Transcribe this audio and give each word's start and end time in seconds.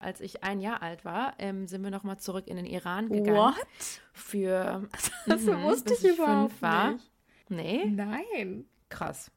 Als 0.00 0.20
ich 0.20 0.44
ein 0.44 0.60
Jahr 0.60 0.80
alt 0.82 1.04
war, 1.04 1.34
ähm, 1.38 1.66
sind 1.66 1.82
wir 1.82 1.90
nochmal 1.90 2.18
zurück 2.18 2.46
in 2.46 2.56
den 2.56 2.66
Iran 2.66 3.08
gegangen. 3.08 3.36
What? 3.36 3.56
Für. 4.12 4.88
Das 5.26 5.42
Mhm, 5.42 5.62
wusste 5.62 5.90
bis 5.90 6.04
ich 6.04 6.16
überhaupt 6.18 6.52
fünf 6.52 6.62
war. 6.62 6.92
nicht. 6.92 7.10
Nee, 7.48 7.84
Nein. 7.86 8.66
krass. 8.90 9.30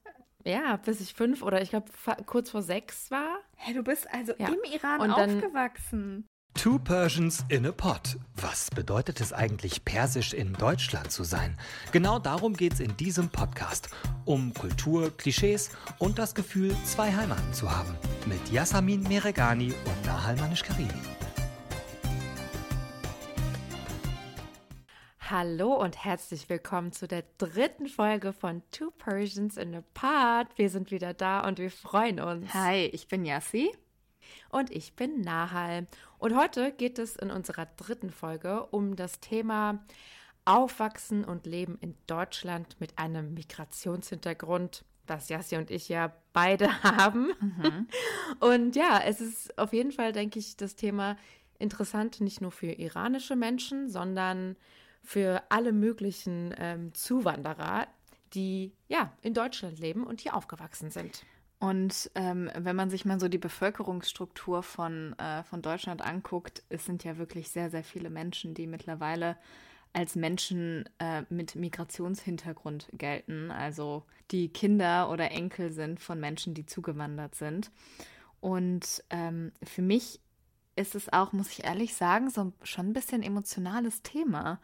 Ja, 0.44 0.78
bis 0.78 1.02
ich 1.02 1.14
fünf 1.14 1.42
oder 1.44 1.62
ich 1.62 1.70
glaube 1.70 1.92
kurz 2.26 2.50
vor 2.52 2.62
sechs 2.62 3.10
war. 3.12 3.40
Hey, 3.58 3.74
du 3.74 3.84
bist 3.84 4.12
also 4.14 4.34
Ja. 4.38 4.48
im 4.50 4.60
Iran 4.72 5.02
Und 5.02 5.10
dann- 5.18 5.36
aufgewachsen. 5.38 6.28
Two 6.54 6.78
Persians 6.78 7.44
in 7.50 7.66
a 7.66 7.72
Pot. 7.72 8.18
Was 8.36 8.70
bedeutet 8.70 9.20
es 9.20 9.34
eigentlich, 9.34 9.84
persisch 9.84 10.34
in 10.34 10.54
Deutschland 10.54 11.12
zu 11.12 11.24
sein? 11.24 11.58
Genau 11.92 12.20
darum 12.20 12.54
geht 12.54 12.74
es 12.74 12.80
in 12.80 12.96
diesem 12.98 13.30
Podcast. 13.30 13.90
Um 14.26 14.54
Kultur, 14.54 15.16
Klischees 15.18 15.72
und 15.98 16.20
das 16.20 16.36
Gefühl, 16.36 16.76
zwei 16.86 17.12
Heimaten 17.16 17.52
zu 17.54 17.72
haben. 17.72 17.96
Mit 18.28 18.52
Yasamin 18.52 19.02
Meregani 19.04 19.74
und 19.74 20.06
Nahal 20.06 20.36
Manish-Karimi. 20.36 20.90
Hallo 25.20 25.74
und 25.74 26.04
herzlich 26.04 26.48
willkommen 26.50 26.92
zu 26.92 27.08
der 27.08 27.24
dritten 27.40 27.88
Folge 27.88 28.34
von 28.34 28.62
Two 28.70 28.92
Persians 28.92 29.58
in 29.58 29.74
a 29.74 29.84
Pod. 29.94 30.48
Wir 30.58 30.70
sind 30.70 30.92
wieder 30.92 31.16
da 31.16 31.40
und 31.40 31.58
wir 31.58 31.72
freuen 31.72 32.20
uns. 32.20 32.54
Hi, 32.54 32.86
ich 32.94 33.08
bin 33.08 33.26
Yassi. 33.26 33.72
Und 34.50 34.70
ich 34.72 34.94
bin 34.96 35.22
Nahal. 35.22 35.88
Und 36.22 36.38
heute 36.38 36.72
geht 36.72 37.00
es 37.00 37.16
in 37.16 37.32
unserer 37.32 37.66
dritten 37.78 38.12
Folge 38.12 38.68
um 38.68 38.96
das 38.96 39.22
Thema 39.22 39.84
Aufwachsen 40.46 41.26
und 41.26 41.48
Leben 41.48 41.80
in 41.82 41.96
Deutschland 42.06 42.80
mit 42.80 43.00
einem 43.00 43.34
Migrationshintergrund, 43.34 44.86
was 45.08 45.30
Jassi 45.30 45.58
und 45.58 45.72
ich 45.72 45.90
ja 45.90 46.14
beide 46.32 46.84
haben. 46.84 47.32
Und 48.40 48.76
ja, 48.76 49.02
es 49.04 49.20
ist 49.20 49.58
auf 49.58 49.74
jeden 49.74 49.92
Fall, 49.92 50.12
denke 50.12 50.38
ich, 50.38 50.56
das 50.58 50.76
Thema 50.76 51.18
interessant, 51.58 52.22
nicht 52.22 52.40
nur 52.40 52.52
für 52.52 52.72
iranische 52.72 53.36
Menschen, 53.36 53.90
sondern 53.90 54.58
für 55.02 55.42
alle 55.50 55.72
möglichen 55.72 56.54
ähm, 56.60 56.94
Zuwanderer, 56.94 57.88
die 58.36 58.74
ja 58.90 59.12
in 59.24 59.34
Deutschland 59.34 59.80
leben 59.80 60.04
und 60.06 60.22
hier 60.22 60.36
aufgewachsen 60.36 60.92
sind. 60.92 61.26
Und 61.62 62.10
ähm, 62.16 62.50
wenn 62.58 62.76
man 62.76 62.90
sich 62.90 63.06
mal 63.06 63.20
so 63.20 63.28
die 63.28 63.38
Bevölkerungsstruktur 63.38 64.64
von, 64.64 65.14
äh, 65.20 65.44
von 65.44 65.62
Deutschland 65.62 66.02
anguckt, 66.02 66.64
es 66.70 66.88
sind 66.88 67.04
ja 67.04 67.20
wirklich 67.20 67.52
sehr, 67.52 67.70
sehr 67.70 67.84
viele 67.84 68.10
Menschen, 68.10 68.56
die 68.56 68.66
mittlerweile 68.66 69.38
als 69.94 70.16
Menschen 70.16 70.90
äh, 70.98 71.22
mit 71.30 71.54
Migrationshintergrund 71.54 72.88
gelten, 72.94 73.52
also 73.52 74.06
die 74.32 74.50
Kinder 74.50 75.12
oder 75.12 75.30
Enkel 75.30 75.72
sind 75.72 76.00
von 76.00 76.20
Menschen, 76.20 76.56
die 76.56 76.66
zugewandert 76.66 77.36
sind. 77.36 77.70
Und 78.40 79.04
ähm, 79.12 79.52
für 79.62 79.84
mich 79.84 80.20
ist 80.76 80.96
es 80.96 81.14
auch, 81.14 81.32
muss 81.32 81.52
ich 81.52 81.64
ehrlich 81.64 81.94
sagen, 81.94 82.32
so 82.32 82.54
schon 82.64 82.88
ein 82.88 82.94
bisschen 82.94 83.22
emotionales 83.22 84.02
Thema, 84.02 84.60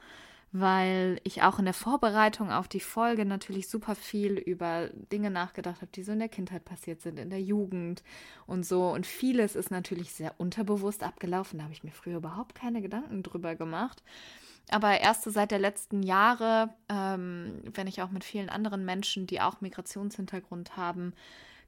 weil 0.59 1.19
ich 1.23 1.43
auch 1.43 1.59
in 1.59 1.65
der 1.65 1.73
Vorbereitung 1.73 2.51
auf 2.51 2.67
die 2.67 2.79
Folge 2.79 3.25
natürlich 3.25 3.67
super 3.67 3.95
viel 3.95 4.33
über 4.33 4.89
Dinge 5.11 5.31
nachgedacht 5.31 5.81
habe, 5.81 5.91
die 5.93 6.03
so 6.03 6.11
in 6.11 6.19
der 6.19 6.29
Kindheit 6.29 6.65
passiert 6.65 7.01
sind, 7.01 7.19
in 7.19 7.29
der 7.29 7.41
Jugend 7.41 8.03
und 8.45 8.65
so. 8.65 8.89
Und 8.89 9.05
vieles 9.05 9.55
ist 9.55 9.71
natürlich 9.71 10.13
sehr 10.13 10.33
unterbewusst 10.37 11.03
abgelaufen. 11.03 11.59
Da 11.59 11.63
habe 11.65 11.73
ich 11.73 11.83
mir 11.83 11.91
früher 11.91 12.17
überhaupt 12.17 12.55
keine 12.55 12.81
Gedanken 12.81 13.23
drüber 13.23 13.55
gemacht. 13.55 14.03
Aber 14.69 14.99
erst 14.99 15.23
so 15.23 15.29
seit 15.29 15.51
der 15.51 15.59
letzten 15.59 16.03
Jahre, 16.03 16.73
ähm, 16.89 17.61
wenn 17.73 17.87
ich 17.87 18.01
auch 18.01 18.11
mit 18.11 18.23
vielen 18.23 18.49
anderen 18.49 18.83
Menschen, 18.83 19.25
die 19.25 19.39
auch 19.39 19.61
Migrationshintergrund 19.61 20.75
haben, 20.75 21.13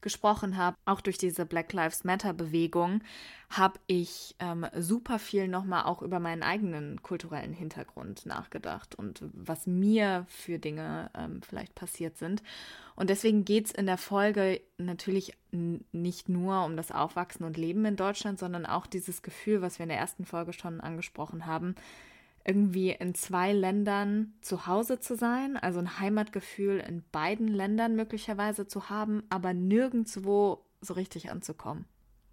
gesprochen 0.02 0.58
habe, 0.58 0.78
auch 0.86 1.02
durch 1.02 1.18
diese 1.18 1.46
Black 1.46 1.74
Lives 1.74 2.04
Matter 2.04 2.34
Bewegung, 2.34 3.02
habe 3.50 3.80
ich 3.88 4.36
ähm, 4.40 4.66
super 4.78 5.18
viel 5.18 5.48
nochmal 5.48 5.84
auch 5.86 6.02
über 6.02 6.20
meinen 6.20 6.44
eigenen 6.44 7.02
kulturellen 7.02 7.54
Hintergrund 7.54 8.26
nachgedacht 8.26 8.96
und 8.96 9.24
was 9.34 9.66
mir 9.66 10.26
für 10.28 10.60
Dinge 10.60 11.10
ähm, 11.16 11.42
vielleicht 11.42 11.74
passiert 11.74 12.18
sind. 12.18 12.44
Und 12.96 13.10
deswegen 13.10 13.46
geht 13.46 13.68
es 13.68 13.72
in 13.72 13.86
der 13.86 13.98
Folge 13.98 14.62
natürlich 14.78 15.36
nicht 15.52 16.30
nur 16.30 16.64
um 16.66 16.78
das 16.78 16.92
Aufwachsen 16.92 17.46
und 17.46 17.58
Leben 17.58 17.86
in 17.86 17.96
Deutschland, 17.96 18.38
sondern 18.38 18.66
auch 18.66 18.86
dieses 18.86 19.22
Gefühl, 19.22 19.62
was 19.62 19.80
wir 19.80 19.84
in 19.84 19.90
der 19.90 19.98
ersten 19.98 20.26
Folge 20.26 20.54
schon 20.54 20.82
angesprochen 20.82 21.46
haben, 21.46 21.76
irgendwie 22.46 22.92
in 22.92 23.16
zwei 23.16 23.54
Ländern 23.54 24.34
zu 24.42 24.68
Hause 24.68 25.00
zu 25.00 25.16
sein, 25.16 25.58
also 25.58 25.80
ein 25.80 26.00
Heimatgefühl 26.00 26.80
in 26.80 27.04
beiden 27.12 27.48
Ländern 27.48 27.96
möglicherweise 27.96 28.68
zu 28.68 28.90
haben, 28.90 29.24
aber 29.30 29.54
nirgendwo 29.54 30.66
so 30.82 30.94
richtig 30.94 31.32
anzukommen. 31.32 31.86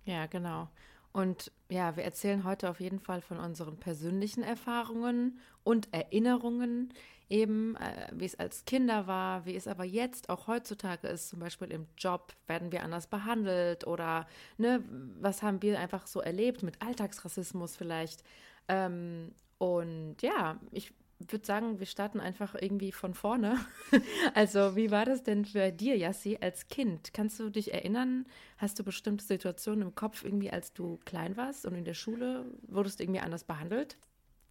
Ja, 0.04 0.26
genau. 0.26 0.68
Und 1.12 1.50
ja, 1.70 1.96
wir 1.96 2.04
erzählen 2.04 2.44
heute 2.44 2.68
auf 2.68 2.78
jeden 2.78 3.00
Fall 3.00 3.22
von 3.22 3.38
unseren 3.38 3.78
persönlichen 3.78 4.42
Erfahrungen 4.42 5.38
und 5.64 5.88
Erinnerungen, 5.92 6.92
eben 7.28 7.74
äh, 7.76 8.08
wie 8.12 8.26
es 8.26 8.38
als 8.38 8.64
Kinder 8.66 9.06
war, 9.06 9.46
wie 9.46 9.56
es 9.56 9.66
aber 9.66 9.84
jetzt 9.84 10.28
auch 10.28 10.46
heutzutage 10.46 11.08
ist, 11.08 11.28
zum 11.30 11.40
Beispiel 11.40 11.72
im 11.72 11.86
Job, 11.96 12.34
werden 12.46 12.70
wir 12.70 12.84
anders 12.84 13.06
behandelt 13.06 13.86
oder 13.86 14.26
ne, 14.58 14.84
was 15.18 15.42
haben 15.42 15.62
wir 15.62 15.78
einfach 15.80 16.06
so 16.06 16.20
erlebt 16.20 16.62
mit 16.62 16.82
Alltagsrassismus 16.82 17.76
vielleicht. 17.76 18.22
Ähm, 18.68 19.32
und 19.58 20.16
ja, 20.22 20.60
ich 20.72 20.92
würde 21.18 21.46
sagen, 21.46 21.78
wir 21.78 21.86
starten 21.86 22.20
einfach 22.20 22.54
irgendwie 22.54 22.92
von 22.92 23.14
vorne. 23.14 23.58
Also, 24.34 24.76
wie 24.76 24.90
war 24.90 25.04
das 25.04 25.22
denn 25.22 25.44
für 25.44 25.72
dir, 25.72 25.96
Yassi, 25.96 26.38
als 26.40 26.68
Kind? 26.68 27.14
Kannst 27.14 27.40
du 27.40 27.48
dich 27.48 27.72
erinnern? 27.72 28.26
Hast 28.58 28.78
du 28.78 28.84
bestimmte 28.84 29.24
Situationen 29.24 29.82
im 29.82 29.94
Kopf 29.94 30.24
irgendwie, 30.24 30.50
als 30.50 30.74
du 30.74 30.98
klein 31.04 31.36
warst 31.36 31.64
und 31.64 31.74
in 31.74 31.84
der 31.84 31.94
Schule 31.94 32.44
wurdest 32.68 32.98
du 32.98 33.04
irgendwie 33.04 33.20
anders 33.20 33.44
behandelt? 33.44 33.96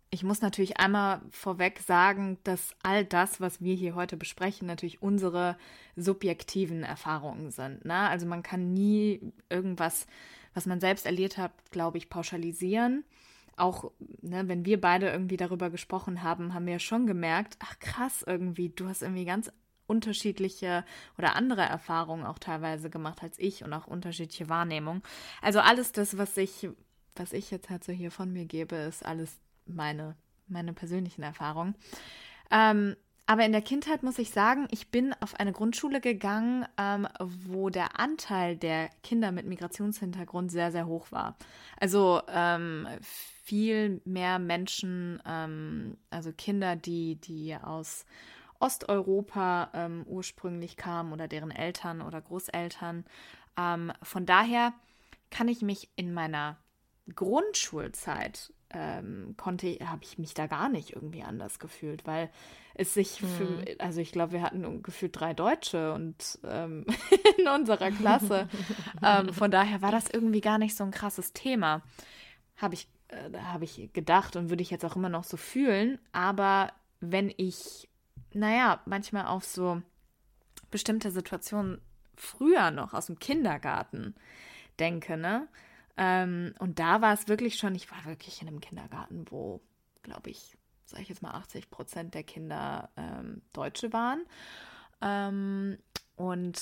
Ich 0.09 0.23
muss 0.23 0.41
natürlich 0.41 0.77
einmal 0.77 1.21
vorweg 1.29 1.79
sagen, 1.79 2.37
dass 2.43 2.73
all 2.81 3.03
das, 3.05 3.41
was 3.41 3.61
wir 3.61 3.75
hier 3.75 3.95
heute 3.95 4.17
besprechen, 4.17 4.67
natürlich 4.67 5.01
unsere 5.01 5.57
subjektiven 5.95 6.83
Erfahrungen 6.83 7.51
sind. 7.51 7.85
Ne? 7.85 7.95
Also 7.95 8.25
man 8.25 8.41
kann 8.41 8.73
nie 8.73 9.19
irgendwas, 9.49 10.07
was 10.53 10.65
man 10.65 10.79
selbst 10.79 11.05
erlebt 11.05 11.37
hat, 11.37 11.51
glaube 11.69 11.97
ich, 11.97 12.09
pauschalisieren. 12.09 13.03
Auch 13.57 13.91
ne, 14.21 14.47
wenn 14.47 14.65
wir 14.65 14.81
beide 14.81 15.09
irgendwie 15.09 15.37
darüber 15.37 15.69
gesprochen 15.69 16.23
haben, 16.23 16.53
haben 16.53 16.65
wir 16.65 16.79
schon 16.79 17.07
gemerkt, 17.07 17.57
ach 17.59 17.79
krass, 17.79 18.23
irgendwie, 18.25 18.69
du 18.69 18.87
hast 18.87 19.01
irgendwie 19.01 19.25
ganz 19.25 19.51
unterschiedliche 19.87 20.83
oder 21.17 21.35
andere 21.35 21.61
Erfahrungen 21.61 22.25
auch 22.25 22.39
teilweise 22.39 22.89
gemacht 22.89 23.21
als 23.21 23.37
ich 23.39 23.63
und 23.63 23.73
auch 23.73 23.87
unterschiedliche 23.87 24.49
Wahrnehmungen. 24.49 25.03
Also 25.41 25.59
alles 25.59 25.91
das, 25.91 26.17
was 26.17 26.35
ich, 26.37 26.69
was 27.15 27.33
ich 27.33 27.51
jetzt 27.51 27.69
halt 27.69 27.83
so 27.83 27.91
hier 27.91 28.11
von 28.11 28.31
mir 28.33 28.45
gebe, 28.45 28.75
ist 28.75 29.05
alles 29.05 29.39
meine, 29.65 30.15
meine 30.47 30.73
persönlichen 30.73 31.23
Erfahrungen. 31.23 31.75
Ähm, 32.51 32.95
aber 33.27 33.43
in 33.43 33.51
der 33.51 33.63
Kindheit 33.63 34.03
muss 34.03 34.19
ich 34.19 34.29
sagen, 34.29 34.67
ich 34.69 34.91
bin 34.91 35.15
auf 35.19 35.39
eine 35.39 35.51
Grundschule 35.51 35.99
gegangen, 35.99 36.65
ähm, 36.77 37.07
wo 37.19 37.69
der 37.71 37.99
Anteil 37.99 38.55
der 38.55 38.89
Kinder 39.01 39.31
mit 39.31 39.47
Migrationshintergrund 39.47 40.51
sehr, 40.51 40.71
sehr 40.71 40.85
hoch 40.85 41.11
war. 41.11 41.35
Also 41.79 42.21
ähm, 42.27 42.87
viel 43.45 44.01
mehr 44.05 44.39
Menschen, 44.39 45.21
ähm, 45.25 45.97
also 46.09 46.31
Kinder, 46.31 46.75
die, 46.75 47.15
die 47.15 47.55
aus 47.55 48.05
Osteuropa 48.59 49.69
ähm, 49.73 50.03
ursprünglich 50.07 50.77
kamen 50.77 51.13
oder 51.13 51.27
deren 51.27 51.51
Eltern 51.51 52.01
oder 52.01 52.21
Großeltern. 52.21 53.05
Ähm, 53.57 53.93
von 54.01 54.25
daher 54.25 54.73
kann 55.29 55.47
ich 55.47 55.61
mich 55.61 55.89
in 55.95 56.13
meiner 56.13 56.57
Grundschulzeit 57.13 58.51
ähm, 58.71 59.35
konnte, 59.37 59.77
habe 59.85 60.03
ich 60.03 60.17
mich 60.17 60.33
da 60.33 60.47
gar 60.47 60.69
nicht 60.69 60.93
irgendwie 60.93 61.21
anders 61.21 61.59
gefühlt, 61.59 62.07
weil 62.07 62.31
es 62.73 62.93
sich 62.93 63.21
für, 63.21 63.63
also 63.79 64.01
ich 64.01 64.11
glaube, 64.11 64.33
wir 64.33 64.41
hatten 64.41 64.81
gefühlt 64.81 65.17
drei 65.17 65.33
Deutsche 65.33 65.93
und 65.93 66.39
ähm, 66.43 66.85
in 67.37 67.47
unserer 67.47 67.91
Klasse. 67.91 68.49
ähm, 69.03 69.31
von 69.33 69.51
daher 69.51 69.81
war 69.81 69.91
das 69.91 70.09
irgendwie 70.09 70.41
gar 70.41 70.57
nicht 70.57 70.75
so 70.75 70.83
ein 70.83 70.91
krasses 70.91 71.31
Thema, 71.31 71.83
habe 72.57 72.73
ich, 72.73 72.87
äh, 73.07 73.37
habe 73.37 73.65
ich 73.65 73.89
gedacht 73.93 74.35
und 74.35 74.49
würde 74.49 74.63
ich 74.63 74.71
jetzt 74.71 74.85
auch 74.85 74.95
immer 74.95 75.09
noch 75.09 75.23
so 75.23 75.37
fühlen. 75.37 75.99
Aber 76.11 76.71
wenn 76.99 77.33
ich, 77.37 77.89
naja, 78.33 78.81
manchmal 78.85 79.27
auf 79.27 79.45
so 79.45 79.81
bestimmte 80.71 81.11
Situationen 81.11 81.81
früher 82.15 82.71
noch 82.71 82.93
aus 82.93 83.07
dem 83.07 83.19
Kindergarten 83.19 84.15
denke, 84.79 85.17
ne? 85.17 85.47
Ähm, 85.97 86.53
und 86.59 86.79
da 86.79 87.01
war 87.01 87.13
es 87.13 87.27
wirklich 87.27 87.55
schon, 87.55 87.75
ich 87.75 87.89
war 87.89 88.03
wirklich 88.05 88.41
in 88.41 88.47
einem 88.47 88.59
Kindergarten, 88.59 89.25
wo, 89.29 89.61
glaube 90.01 90.29
ich, 90.29 90.57
sage 90.85 91.03
ich 91.03 91.09
jetzt 91.09 91.21
mal, 91.21 91.31
80 91.31 91.69
Prozent 91.69 92.13
der 92.13 92.23
Kinder 92.23 92.89
ähm, 92.97 93.41
Deutsche 93.53 93.93
waren. 93.93 94.25
Ähm, 95.01 95.77
und 96.15 96.59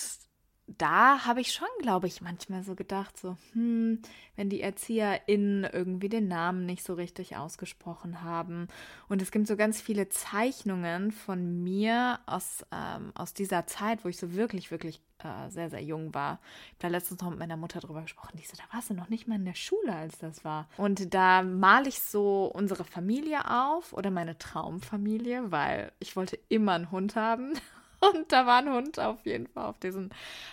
da 0.68 1.26
habe 1.26 1.42
ich 1.42 1.52
schon, 1.52 1.68
glaube 1.82 2.08
ich, 2.08 2.22
manchmal 2.22 2.64
so 2.64 2.74
gedacht, 2.74 3.18
so, 3.18 3.38
hm, 3.52 4.00
wenn 4.36 4.50
die 4.50 4.62
ErzieherInnen 4.62 5.66
irgendwie 5.66 6.10
den 6.10 6.28
Namen 6.28 6.66
nicht 6.66 6.84
so 6.84 6.94
richtig 6.94 7.36
ausgesprochen 7.36 8.22
haben. 8.22 8.68
Und 9.10 9.22
es 9.22 9.32
gibt 9.32 9.48
so 9.48 9.58
ganz 9.58 9.82
viele 9.82 10.10
Zeichnungen 10.10 11.12
von 11.12 11.64
mir 11.64 12.20
aus, 12.26 12.66
ähm, 12.72 13.12
aus 13.14 13.34
dieser 13.34 13.68
Zeit, 13.68 14.06
wo 14.06 14.10
ich 14.10 14.18
so 14.18 14.34
wirklich, 14.34 14.72
wirklich 14.72 15.02
äh, 15.20 15.50
sehr, 15.50 15.70
sehr 15.70 15.84
jung 15.84 16.14
war. 16.14 16.40
Ich 16.66 16.72
habe 16.72 16.80
da 16.80 16.88
letztens 16.88 17.22
noch 17.22 17.30
mit 17.30 17.40
meiner 17.40 17.58
Mutter 17.58 17.82
drüber 17.82 18.02
gesprochen. 18.02 18.38
Die 18.38 18.46
so, 18.46 18.56
da 18.56 18.64
warst 18.74 18.90
du 18.90 18.94
noch 18.94 19.10
nicht 19.10 19.28
mal 19.28 19.36
in 19.36 19.46
der 19.46 19.56
Schule, 19.56 19.94
als 19.94 20.18
das 20.18 20.46
war. 20.46 20.70
Und 20.78 21.14
da 21.14 21.44
male 21.44 21.90
ich 21.90 22.00
so 22.00 22.46
unsere 22.46 22.86
Familie 22.86 23.50
auf 23.50 23.94
oder 23.94 24.12
meine 24.12 24.38
Traumfamilie, 24.38 25.52
weil 25.52 25.92
ich 26.00 26.16
wollte 26.16 26.40
immer 26.48 26.74
einen 26.74 26.92
Hund 26.92 27.16
haben. 27.16 27.54
Und 28.12 28.32
da 28.32 28.46
war 28.46 28.60
ein 28.60 28.72
Hund 28.72 29.00
auf 29.00 29.26
jeden 29.26 29.48
Fall 29.48 29.66
auf 29.66 29.80
diesen, 29.80 30.10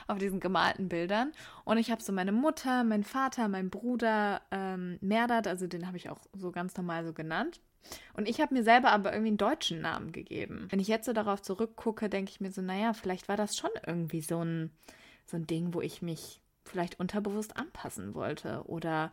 auf 0.06 0.18
diesen 0.18 0.40
gemalten 0.40 0.88
Bildern. 0.88 1.32
Und 1.64 1.78
ich 1.78 1.90
habe 1.90 2.02
so 2.02 2.12
meine 2.12 2.32
Mutter, 2.32 2.84
meinen 2.84 3.04
Vater, 3.04 3.48
meinen 3.48 3.70
Bruder 3.70 4.40
ähm, 4.50 4.98
Merdat, 5.00 5.46
also 5.46 5.66
den 5.66 5.86
habe 5.86 5.96
ich 5.96 6.10
auch 6.10 6.20
so 6.32 6.52
ganz 6.52 6.76
normal 6.76 7.04
so 7.04 7.12
genannt. 7.12 7.60
Und 8.14 8.28
ich 8.28 8.40
habe 8.40 8.54
mir 8.54 8.62
selber 8.62 8.92
aber 8.92 9.12
irgendwie 9.12 9.28
einen 9.28 9.36
deutschen 9.38 9.80
Namen 9.80 10.12
gegeben. 10.12 10.66
Wenn 10.70 10.80
ich 10.80 10.88
jetzt 10.88 11.06
so 11.06 11.12
darauf 11.12 11.42
zurückgucke, 11.42 12.08
denke 12.08 12.30
ich 12.30 12.40
mir 12.40 12.52
so, 12.52 12.60
naja, 12.62 12.92
vielleicht 12.92 13.28
war 13.28 13.36
das 13.36 13.56
schon 13.56 13.70
irgendwie 13.86 14.20
so 14.20 14.44
ein, 14.44 14.70
so 15.24 15.36
ein 15.36 15.46
Ding, 15.46 15.72
wo 15.72 15.80
ich 15.80 16.02
mich 16.02 16.42
vielleicht 16.64 17.00
unterbewusst 17.00 17.56
anpassen 17.56 18.14
wollte 18.14 18.62
oder 18.66 19.12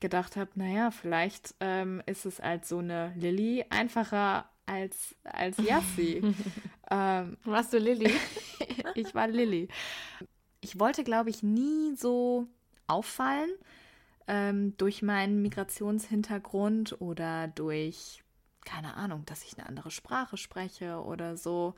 gedacht 0.00 0.36
habe, 0.36 0.50
naja, 0.54 0.90
vielleicht 0.90 1.54
ähm, 1.60 2.02
ist 2.06 2.26
es 2.26 2.40
als 2.40 2.68
so 2.68 2.78
eine 2.78 3.12
Lilly 3.16 3.64
einfacher 3.70 4.44
als, 4.66 5.14
als 5.24 5.58
Yassi. 5.58 6.22
ähm, 6.90 7.36
Warst 7.44 7.72
du 7.72 7.78
Lilly? 7.78 8.12
ich 8.94 9.14
war 9.14 9.28
Lilly. 9.28 9.68
Ich 10.60 10.78
wollte, 10.78 11.04
glaube 11.04 11.30
ich, 11.30 11.42
nie 11.42 11.94
so 11.96 12.46
auffallen 12.86 13.50
ähm, 14.26 14.76
durch 14.76 15.02
meinen 15.02 15.42
Migrationshintergrund 15.42 17.00
oder 17.00 17.48
durch, 17.48 18.22
keine 18.64 18.94
Ahnung, 18.94 19.24
dass 19.26 19.44
ich 19.44 19.58
eine 19.58 19.68
andere 19.68 19.90
Sprache 19.90 20.36
spreche 20.36 21.02
oder 21.02 21.36
so. 21.36 21.74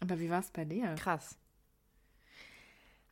Aber 0.00 0.18
wie 0.18 0.30
war 0.30 0.40
es 0.40 0.50
bei 0.50 0.64
dir? 0.64 0.94
Krass. 0.96 1.38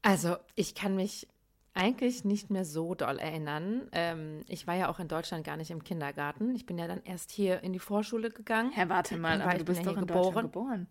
Also, 0.03 0.37
ich 0.57 0.75
kann 0.75 0.97
mich 0.97 1.29
eigentlich 1.75 2.25
nicht 2.25 2.51
mehr 2.51 2.65
so 2.65 2.95
doll 2.95 3.19
erinnern. 3.19 3.89
Ähm, 3.93 4.41
ich 4.47 4.67
war 4.67 4.75
ja 4.75 4.91
auch 4.91 4.99
in 4.99 5.09
Deutschland 5.09 5.45
gar 5.45 5.57
nicht 5.57 5.71
im 5.71 5.85
Kindergarten. 5.85 6.55
Ich 6.55 6.67
bin 6.67 6.79
ja 6.79 6.87
dann 6.87 7.03
erst 7.05 7.31
hier 7.31 7.63
in 7.63 7.73
die 7.73 7.79
Vorschule 7.79 8.31
gegangen. 8.31 8.73
Herr, 8.73 8.89
warte 8.89 9.17
mal, 9.17 9.41
aber 9.41 9.59
du 9.59 9.65
bist 9.65 9.85
doch 9.87 9.97
in 9.97 10.07
geboren. 10.07 10.43
geboren. 10.43 10.87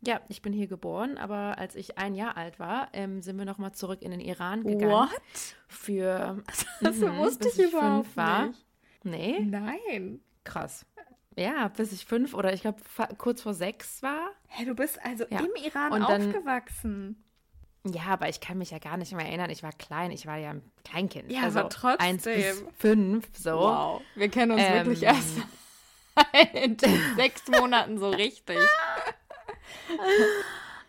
Ja, 0.00 0.20
ich 0.28 0.42
bin 0.42 0.52
hier 0.52 0.68
geboren, 0.68 1.18
aber 1.18 1.58
als 1.58 1.74
ich 1.74 1.98
ein 1.98 2.14
Jahr 2.14 2.36
alt 2.36 2.60
war, 2.60 2.88
ähm, 2.92 3.20
sind 3.20 3.36
wir 3.36 3.44
noch 3.44 3.58
mal 3.58 3.72
zurück 3.72 4.00
in 4.00 4.12
den 4.12 4.20
Iran 4.20 4.62
gegangen. 4.62 4.92
What? 4.92 5.56
Für 5.66 6.42
das 6.80 6.98
mh, 6.98 7.18
wusste 7.18 7.48
ich, 7.48 7.58
ich 7.58 7.72
überhaupt 7.72 8.16
war. 8.16 8.46
nicht. 8.46 8.64
Nee? 9.02 9.40
Nein. 9.40 10.20
Krass. 10.44 10.86
Ja, 11.36 11.68
bis 11.68 11.92
ich 11.92 12.04
fünf 12.04 12.34
oder 12.34 12.52
ich 12.52 12.62
glaube 12.62 12.80
kurz 13.16 13.42
vor 13.42 13.54
sechs 13.54 14.02
war. 14.02 14.30
Hä, 14.48 14.64
du 14.64 14.74
bist 14.74 15.04
also 15.04 15.24
ja. 15.30 15.40
im 15.40 15.50
Iran 15.64 15.92
Und 15.92 16.08
dann, 16.08 16.28
aufgewachsen. 16.28 17.24
Ja, 17.84 18.06
aber 18.08 18.28
ich 18.28 18.40
kann 18.40 18.58
mich 18.58 18.70
ja 18.70 18.78
gar 18.78 18.96
nicht 18.96 19.12
mehr 19.12 19.26
erinnern. 19.26 19.50
Ich 19.50 19.62
war 19.62 19.72
klein, 19.72 20.10
ich 20.10 20.26
war 20.26 20.36
ja 20.36 20.50
ein 20.50 20.62
Kleinkind. 20.84 21.30
Ja, 21.30 21.42
also 21.42 21.60
aber 21.60 21.68
trotzdem. 21.68 22.06
Eins 22.06 22.24
bis 22.24 22.64
fünf, 22.76 23.26
so. 23.36 23.52
Wow, 23.52 24.02
wir 24.14 24.28
kennen 24.28 24.52
uns 24.52 24.62
ähm, 24.62 24.86
wirklich 24.86 25.02
erst 25.02 25.38
in 26.52 26.76
sechs 27.16 27.46
Monaten 27.48 27.98
so 27.98 28.10
richtig. 28.10 28.58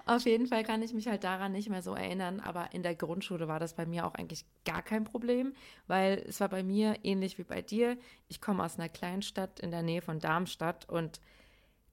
Auf 0.06 0.26
jeden 0.26 0.48
Fall 0.48 0.64
kann 0.64 0.82
ich 0.82 0.92
mich 0.92 1.08
halt 1.08 1.24
daran 1.24 1.52
nicht 1.52 1.70
mehr 1.70 1.84
so 1.84 1.94
erinnern, 1.94 2.40
aber 2.40 2.74
in 2.74 2.82
der 2.82 2.96
Grundschule 2.96 3.48
war 3.48 3.60
das 3.60 3.76
bei 3.76 3.86
mir 3.86 4.08
auch 4.08 4.16
eigentlich 4.16 4.44
gar 4.66 4.82
kein 4.82 5.04
Problem, 5.04 5.54
weil 5.86 6.26
es 6.28 6.40
war 6.40 6.50
bei 6.50 6.64
mir 6.64 6.96
ähnlich 7.04 7.38
wie 7.38 7.44
bei 7.44 7.62
dir. 7.62 7.96
Ich 8.28 8.42
komme 8.42 8.64
aus 8.64 8.80
einer 8.80 8.90
Kleinstadt 8.90 9.60
in 9.60 9.70
der 9.70 9.84
Nähe 9.84 10.02
von 10.02 10.20
Darmstadt 10.20 10.90
und 10.90 11.22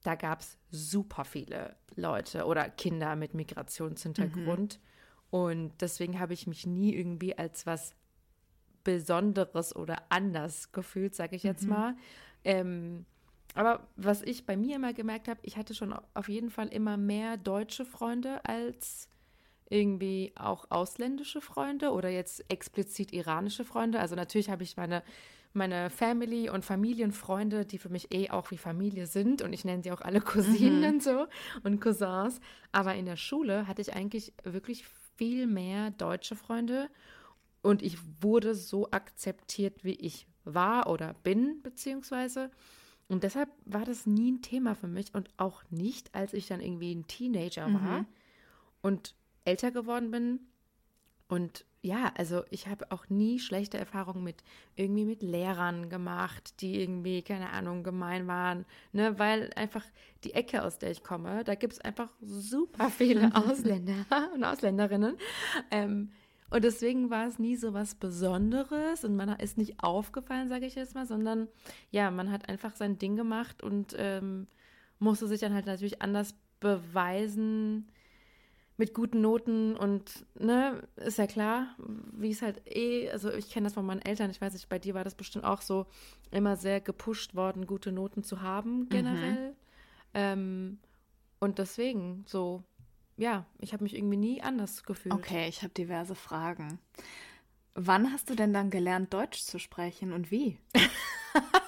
da 0.03 0.15
gab 0.15 0.41
es 0.41 0.57
super 0.71 1.25
viele 1.25 1.75
Leute 1.95 2.45
oder 2.45 2.69
Kinder 2.69 3.15
mit 3.15 3.33
Migrationshintergrund. 3.33 4.79
Mhm. 4.79 4.87
Und 5.29 5.81
deswegen 5.81 6.19
habe 6.19 6.33
ich 6.33 6.47
mich 6.47 6.65
nie 6.65 6.95
irgendwie 6.95 7.37
als 7.37 7.65
was 7.65 7.93
Besonderes 8.83 9.75
oder 9.75 10.03
anders 10.09 10.71
gefühlt, 10.71 11.13
sage 11.13 11.35
ich 11.35 11.43
jetzt 11.43 11.63
mhm. 11.63 11.69
mal. 11.69 11.95
Ähm, 12.43 13.05
aber 13.53 13.87
was 13.95 14.21
ich 14.21 14.45
bei 14.45 14.55
mir 14.55 14.75
immer 14.75 14.93
gemerkt 14.93 15.27
habe, 15.27 15.39
ich 15.43 15.57
hatte 15.57 15.73
schon 15.73 15.93
auf 16.13 16.29
jeden 16.29 16.51
Fall 16.51 16.67
immer 16.67 16.95
mehr 16.95 17.37
deutsche 17.37 17.85
Freunde 17.85 18.45
als 18.45 19.09
irgendwie 19.69 20.33
auch 20.35 20.65
ausländische 20.69 21.41
Freunde 21.41 21.91
oder 21.91 22.09
jetzt 22.09 22.43
explizit 22.49 23.13
iranische 23.13 23.65
Freunde. 23.65 23.99
Also 23.99 24.15
natürlich 24.15 24.49
habe 24.49 24.63
ich 24.63 24.77
meine, 24.77 25.03
meine 25.53 25.89
Family 25.89 26.49
und 26.49 26.63
Familienfreunde, 26.63 27.65
die 27.65 27.77
für 27.77 27.89
mich 27.89 28.13
eh 28.13 28.29
auch 28.29 28.51
wie 28.51 28.57
Familie 28.57 29.07
sind 29.07 29.41
und 29.41 29.53
ich 29.53 29.65
nenne 29.65 29.83
sie 29.83 29.91
auch 29.91 30.01
alle 30.01 30.21
Cousinen 30.21 30.79
mhm. 30.79 30.87
und 30.87 31.03
so 31.03 31.27
und 31.63 31.81
Cousins. 31.81 32.39
Aber 32.71 32.95
in 32.95 33.05
der 33.05 33.17
Schule 33.17 33.67
hatte 33.67 33.81
ich 33.81 33.93
eigentlich 33.93 34.33
wirklich 34.43 34.85
viel 35.17 35.47
mehr 35.47 35.91
deutsche 35.91 36.35
Freunde 36.35 36.89
und 37.61 37.81
ich 37.81 37.97
wurde 38.21 38.55
so 38.55 38.91
akzeptiert, 38.91 39.83
wie 39.83 39.95
ich 39.95 40.27
war 40.45 40.87
oder 40.87 41.13
bin, 41.23 41.61
beziehungsweise. 41.61 42.51
Und 43.09 43.23
deshalb 43.23 43.49
war 43.65 43.85
das 43.85 44.05
nie 44.05 44.31
ein 44.31 44.41
Thema 44.41 44.75
für 44.75 44.87
mich 44.87 45.13
und 45.13 45.29
auch 45.37 45.63
nicht, 45.69 46.13
als 46.13 46.33
ich 46.33 46.47
dann 46.47 46.61
irgendwie 46.61 46.93
ein 46.93 47.07
Teenager 47.07 47.65
war 47.73 47.99
mhm. 47.99 48.05
und 48.81 49.15
älter 49.47 49.71
geworden 49.71 50.11
bin. 50.11 50.39
Und 51.27 51.65
ja, 51.81 52.11
also 52.17 52.43
ich 52.49 52.67
habe 52.67 52.91
auch 52.91 53.09
nie 53.09 53.39
schlechte 53.39 53.77
Erfahrungen 53.77 54.23
mit 54.23 54.43
irgendwie 54.75 55.05
mit 55.05 55.21
Lehrern 55.21 55.89
gemacht, 55.89 56.61
die 56.61 56.81
irgendwie, 56.81 57.21
keine 57.21 57.49
Ahnung, 57.51 57.83
gemein 57.83 58.27
waren, 58.27 58.65
ne, 58.91 59.17
weil 59.19 59.51
einfach 59.55 59.85
die 60.23 60.33
Ecke, 60.33 60.63
aus 60.63 60.79
der 60.79 60.91
ich 60.91 61.03
komme, 61.03 61.43
da 61.43 61.55
gibt 61.55 61.73
es 61.73 61.79
einfach 61.79 62.09
super 62.21 62.89
viele 62.89 63.31
Ausländer 63.35 64.05
und 64.33 64.43
Ausländerinnen. 64.43 65.17
Ähm, 65.71 66.11
und 66.49 66.63
deswegen 66.63 67.09
war 67.09 67.27
es 67.27 67.39
nie 67.39 67.57
so 67.57 67.73
was 67.73 67.95
Besonderes 67.95 69.03
und 69.03 69.15
man 69.15 69.29
ist 69.39 69.57
nicht 69.57 69.83
aufgefallen, 69.83 70.47
sage 70.47 70.65
ich 70.65 70.75
jetzt 70.75 70.95
mal, 70.95 71.05
sondern 71.05 71.47
ja, 71.91 72.09
man 72.09 72.31
hat 72.31 72.47
einfach 72.47 72.75
sein 72.75 72.97
Ding 72.97 73.17
gemacht 73.17 73.61
und 73.63 73.95
ähm, 73.97 74.47
musste 74.99 75.27
sich 75.27 75.41
dann 75.41 75.53
halt 75.53 75.65
natürlich 75.65 76.01
anders 76.01 76.35
beweisen 76.59 77.87
mit 78.77 78.93
guten 78.93 79.21
Noten 79.21 79.75
und 79.75 80.25
ne, 80.39 80.83
ist 80.97 81.17
ja 81.17 81.27
klar, 81.27 81.75
wie 82.13 82.31
es 82.31 82.41
halt 82.41 82.61
eh, 82.65 83.09
also 83.09 83.31
ich 83.31 83.49
kenne 83.49 83.65
das 83.65 83.73
von 83.73 83.85
meinen 83.85 84.01
Eltern, 84.01 84.29
ich 84.29 84.39
weiß 84.39 84.53
nicht, 84.53 84.69
bei 84.69 84.79
dir 84.79 84.93
war 84.93 85.03
das 85.03 85.15
bestimmt 85.15 85.45
auch 85.45 85.61
so, 85.61 85.87
immer 86.31 86.55
sehr 86.55 86.79
gepusht 86.79 87.35
worden, 87.35 87.65
gute 87.65 87.91
Noten 87.91 88.23
zu 88.23 88.41
haben 88.41 88.81
mhm. 88.81 88.89
generell. 88.89 89.49
Mhm. 89.49 89.55
Ähm, 90.13 90.79
und 91.39 91.59
deswegen 91.59 92.23
so 92.27 92.63
ja, 93.17 93.45
ich 93.59 93.73
habe 93.73 93.83
mich 93.83 93.95
irgendwie 93.95 94.17
nie 94.17 94.41
anders 94.41 94.83
gefühlt. 94.83 95.13
Okay, 95.13 95.47
ich 95.49 95.63
habe 95.63 95.73
diverse 95.73 96.15
Fragen. 96.15 96.79
Wann 97.73 98.11
hast 98.13 98.29
du 98.29 98.35
denn 98.35 98.53
dann 98.53 98.69
gelernt, 98.69 99.13
Deutsch 99.13 99.41
zu 99.41 99.59
sprechen 99.59 100.13
und 100.13 100.31
wie? 100.31 100.59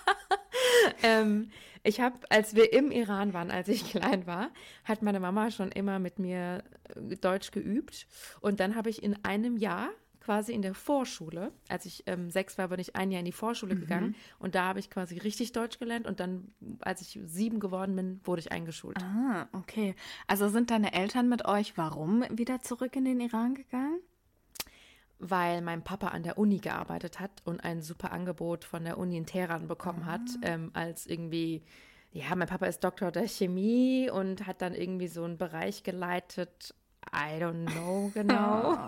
ähm, 1.03 1.50
ich 1.84 2.01
habe, 2.01 2.17
als 2.29 2.55
wir 2.55 2.74
im 2.74 2.91
Iran 2.91 3.34
waren, 3.34 3.51
als 3.51 3.67
ich 3.67 3.86
klein 3.91 4.27
war, 4.27 4.51
hat 4.84 5.01
meine 5.01 5.19
Mama 5.19 5.51
schon 5.51 5.72
immer 5.72 6.00
mit 6.00 6.19
mir 6.19 6.63
äh, 6.96 7.15
Deutsch 7.17 7.51
geübt. 7.51 8.08
Und 8.41 8.60
dann 8.60 8.75
habe 8.75 8.89
ich 8.89 9.03
in 9.03 9.24
einem 9.24 9.58
Jahr 9.58 9.89
quasi 10.29 10.53
in 10.53 10.62
der 10.62 10.75
Vorschule, 10.75 11.51
als 11.69 11.86
ich 11.86 12.03
ähm, 12.05 12.29
sechs 12.29 12.58
war, 12.58 12.67
bin 12.67 12.79
ich 12.79 12.96
ein 12.96 13.10
Jahr 13.10 13.19
in 13.19 13.25
die 13.25 13.31
Vorschule 13.31 13.74
mhm. 13.74 13.79
gegangen 13.79 14.15
und 14.38 14.53
da 14.53 14.65
habe 14.65 14.79
ich 14.79 14.91
quasi 14.91 15.17
richtig 15.17 15.53
Deutsch 15.53 15.79
gelernt 15.79 16.05
und 16.05 16.19
dann, 16.19 16.53
als 16.81 17.01
ich 17.01 17.19
sieben 17.25 17.60
geworden 17.60 17.96
bin, 17.96 18.19
wurde 18.25 18.41
ich 18.41 18.51
eingeschult. 18.51 18.98
Ah, 19.01 19.48
okay. 19.53 19.96
Also 20.27 20.50
sind 20.50 20.69
deine 20.69 20.93
Eltern 20.93 21.29
mit 21.29 21.46
euch 21.46 21.77
warum 21.77 22.24
wieder 22.29 22.62
zurück 22.62 22.96
in 22.96 23.05
den 23.05 23.19
Iran 23.22 23.55
gegangen? 23.55 24.01
Weil 25.20 25.62
mein 25.62 25.84
Papa 25.84 26.08
an 26.08 26.24
der 26.24 26.38
Uni 26.38 26.60
gearbeitet 26.60 27.20
hat 27.20 27.32
und 27.44 27.60
ein 27.64 27.82
super 27.82 28.12
Angebot 28.12 28.64
von 28.64 28.86
der 28.86 28.98
Uni 28.98 29.18
in 29.18 29.26
Teheran 29.26 29.68
bekommen 29.68 30.06
hat, 30.06 30.22
ähm, 30.42 30.72
als 30.74 31.06
irgendwie, 31.06 31.64
ja, 32.12 32.34
mein 32.36 32.48
Papa 32.48 32.66
ist 32.66 32.84
Doktor 32.84 33.12
der 33.12 33.28
Chemie 33.28 34.10
und 34.10 34.48
hat 34.48 34.62
dann 34.62 34.74
irgendwie 34.74 35.08
so 35.08 35.24
einen 35.24 35.38
Bereich 35.38 35.84
geleitet. 35.84 36.74
I 37.14 37.42
don't 37.42 37.66
know 37.72 38.10
genau. 38.14 38.78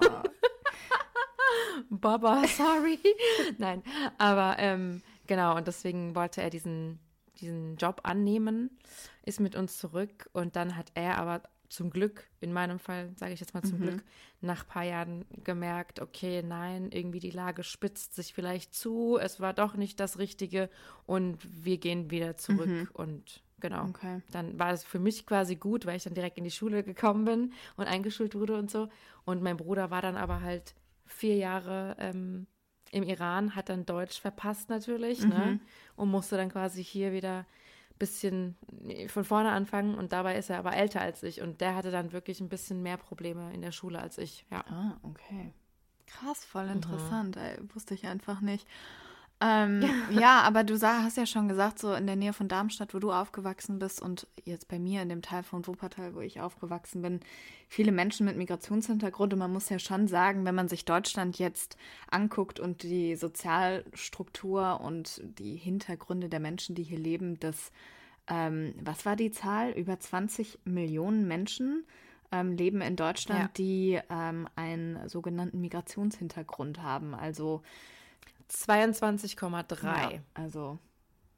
Baba, 1.89 2.47
sorry. 2.47 2.99
Nein, 3.57 3.83
aber 4.17 4.55
ähm, 4.59 5.01
genau, 5.27 5.57
und 5.57 5.67
deswegen 5.67 6.15
wollte 6.15 6.41
er 6.41 6.49
diesen, 6.49 6.99
diesen 7.39 7.75
Job 7.75 8.01
annehmen, 8.03 8.77
ist 9.25 9.39
mit 9.39 9.55
uns 9.55 9.77
zurück 9.77 10.29
und 10.31 10.55
dann 10.55 10.77
hat 10.77 10.91
er 10.93 11.17
aber 11.17 11.41
zum 11.71 11.89
Glück, 11.89 12.29
in 12.41 12.51
meinem 12.51 12.79
Fall 12.79 13.11
sage 13.15 13.31
ich 13.31 13.39
jetzt 13.39 13.53
mal 13.53 13.63
zum 13.63 13.79
mhm. 13.79 13.83
Glück, 13.83 14.03
nach 14.41 14.63
ein 14.63 14.67
paar 14.67 14.83
Jahren 14.83 15.25
gemerkt, 15.43 16.01
okay, 16.01 16.43
nein, 16.43 16.91
irgendwie 16.91 17.19
die 17.19 17.31
Lage 17.31 17.63
spitzt 17.63 18.13
sich 18.13 18.33
vielleicht 18.33 18.75
zu, 18.75 19.17
es 19.17 19.39
war 19.39 19.53
doch 19.53 19.75
nicht 19.75 19.99
das 20.01 20.19
Richtige 20.19 20.69
und 21.05 21.37
wir 21.41 21.77
gehen 21.77 22.11
wieder 22.11 22.35
zurück 22.35 22.67
mhm. 22.67 22.89
und 22.91 23.41
genau. 23.61 23.85
Okay. 23.87 24.21
Dann 24.31 24.59
war 24.59 24.73
es 24.73 24.83
für 24.83 24.99
mich 24.99 25.25
quasi 25.25 25.55
gut, 25.55 25.85
weil 25.85 25.95
ich 25.95 26.03
dann 26.03 26.13
direkt 26.13 26.37
in 26.37 26.43
die 26.43 26.51
Schule 26.51 26.83
gekommen 26.83 27.23
bin 27.23 27.53
und 27.77 27.85
eingeschult 27.85 28.35
wurde 28.35 28.57
und 28.57 28.69
so. 28.69 28.89
Und 29.23 29.41
mein 29.41 29.55
Bruder 29.55 29.91
war 29.91 30.01
dann 30.01 30.17
aber 30.17 30.41
halt 30.41 30.75
vier 31.05 31.37
Jahre 31.37 31.95
ähm, 31.99 32.47
im 32.91 33.03
Iran, 33.03 33.55
hat 33.55 33.69
dann 33.69 33.85
Deutsch 33.85 34.19
verpasst 34.19 34.69
natürlich, 34.69 35.21
ne? 35.21 35.27
mhm. 35.27 35.33
ne? 35.33 35.59
Und 35.95 36.09
musste 36.09 36.35
dann 36.35 36.49
quasi 36.49 36.83
hier 36.83 37.13
wieder 37.13 37.45
bisschen 38.01 38.57
von 39.07 39.23
vorne 39.23 39.51
anfangen 39.51 39.95
und 39.95 40.11
dabei 40.11 40.35
ist 40.35 40.49
er 40.49 40.57
aber 40.57 40.75
älter 40.75 41.01
als 41.01 41.21
ich 41.21 41.41
und 41.41 41.61
der 41.61 41.75
hatte 41.75 41.91
dann 41.91 42.11
wirklich 42.11 42.41
ein 42.41 42.49
bisschen 42.49 42.81
mehr 42.81 42.97
Probleme 42.97 43.53
in 43.53 43.61
der 43.61 43.71
Schule 43.71 43.99
als 43.99 44.17
ich. 44.17 44.45
Ja. 44.49 44.65
Ah, 44.67 44.97
okay. 45.03 45.53
Krass, 46.07 46.43
voll 46.43 46.65
mhm. 46.65 46.73
interessant. 46.73 47.35
Mhm. 47.35 47.41
Ey, 47.41 47.57
wusste 47.73 47.93
ich 47.93 48.07
einfach 48.07 48.41
nicht. 48.41 48.67
Ähm, 49.41 49.83
ja, 50.11 50.41
aber 50.41 50.63
du 50.63 50.79
hast 50.79 51.17
ja 51.17 51.25
schon 51.25 51.49
gesagt, 51.49 51.79
so 51.79 51.93
in 51.93 52.05
der 52.05 52.15
Nähe 52.15 52.31
von 52.31 52.47
Darmstadt, 52.47 52.93
wo 52.93 52.99
du 52.99 53.11
aufgewachsen 53.11 53.79
bist 53.79 53.99
und 54.01 54.27
jetzt 54.43 54.67
bei 54.67 54.77
mir 54.77 55.01
in 55.01 55.09
dem 55.09 55.23
Teil 55.23 55.41
von 55.41 55.65
Wuppertal, 55.65 56.13
wo 56.13 56.21
ich 56.21 56.39
aufgewachsen 56.39 57.01
bin, 57.01 57.19
viele 57.67 57.91
Menschen 57.91 58.27
mit 58.27 58.37
Migrationshintergrund. 58.37 59.33
Und 59.33 59.39
man 59.39 59.51
muss 59.51 59.69
ja 59.69 59.79
schon 59.79 60.07
sagen, 60.07 60.45
wenn 60.45 60.53
man 60.53 60.69
sich 60.69 60.85
Deutschland 60.85 61.39
jetzt 61.39 61.75
anguckt 62.09 62.59
und 62.59 62.83
die 62.83 63.15
Sozialstruktur 63.15 64.79
und 64.79 65.21
die 65.23 65.55
Hintergründe 65.55 66.29
der 66.29 66.39
Menschen, 66.39 66.75
die 66.75 66.83
hier 66.83 66.99
leben, 66.99 67.39
das, 67.39 67.71
ähm, 68.27 68.75
was 68.79 69.07
war 69.07 69.15
die 69.15 69.31
Zahl? 69.31 69.71
Über 69.71 69.99
20 69.99 70.59
Millionen 70.65 71.27
Menschen 71.27 71.83
ähm, 72.31 72.55
leben 72.55 72.81
in 72.81 72.95
Deutschland, 72.95 73.41
ja. 73.41 73.49
die 73.57 73.99
ähm, 74.11 74.47
einen 74.55 75.09
sogenannten 75.09 75.61
Migrationshintergrund 75.61 76.83
haben. 76.83 77.15
Also 77.15 77.63
22,3. 78.51 79.83
Ja, 79.83 80.19
also 80.33 80.79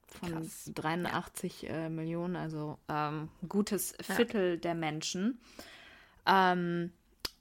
von 0.08 0.32
Krass. 0.32 0.72
83 0.74 1.62
ja. 1.64 1.70
äh, 1.70 1.90
Millionen, 1.90 2.36
also 2.36 2.78
ähm, 2.90 3.30
gutes 3.48 3.96
Viertel 4.02 4.52
ja. 4.52 4.58
der 4.58 4.76
Menschen. 4.76 5.40
Ähm, 6.26 6.92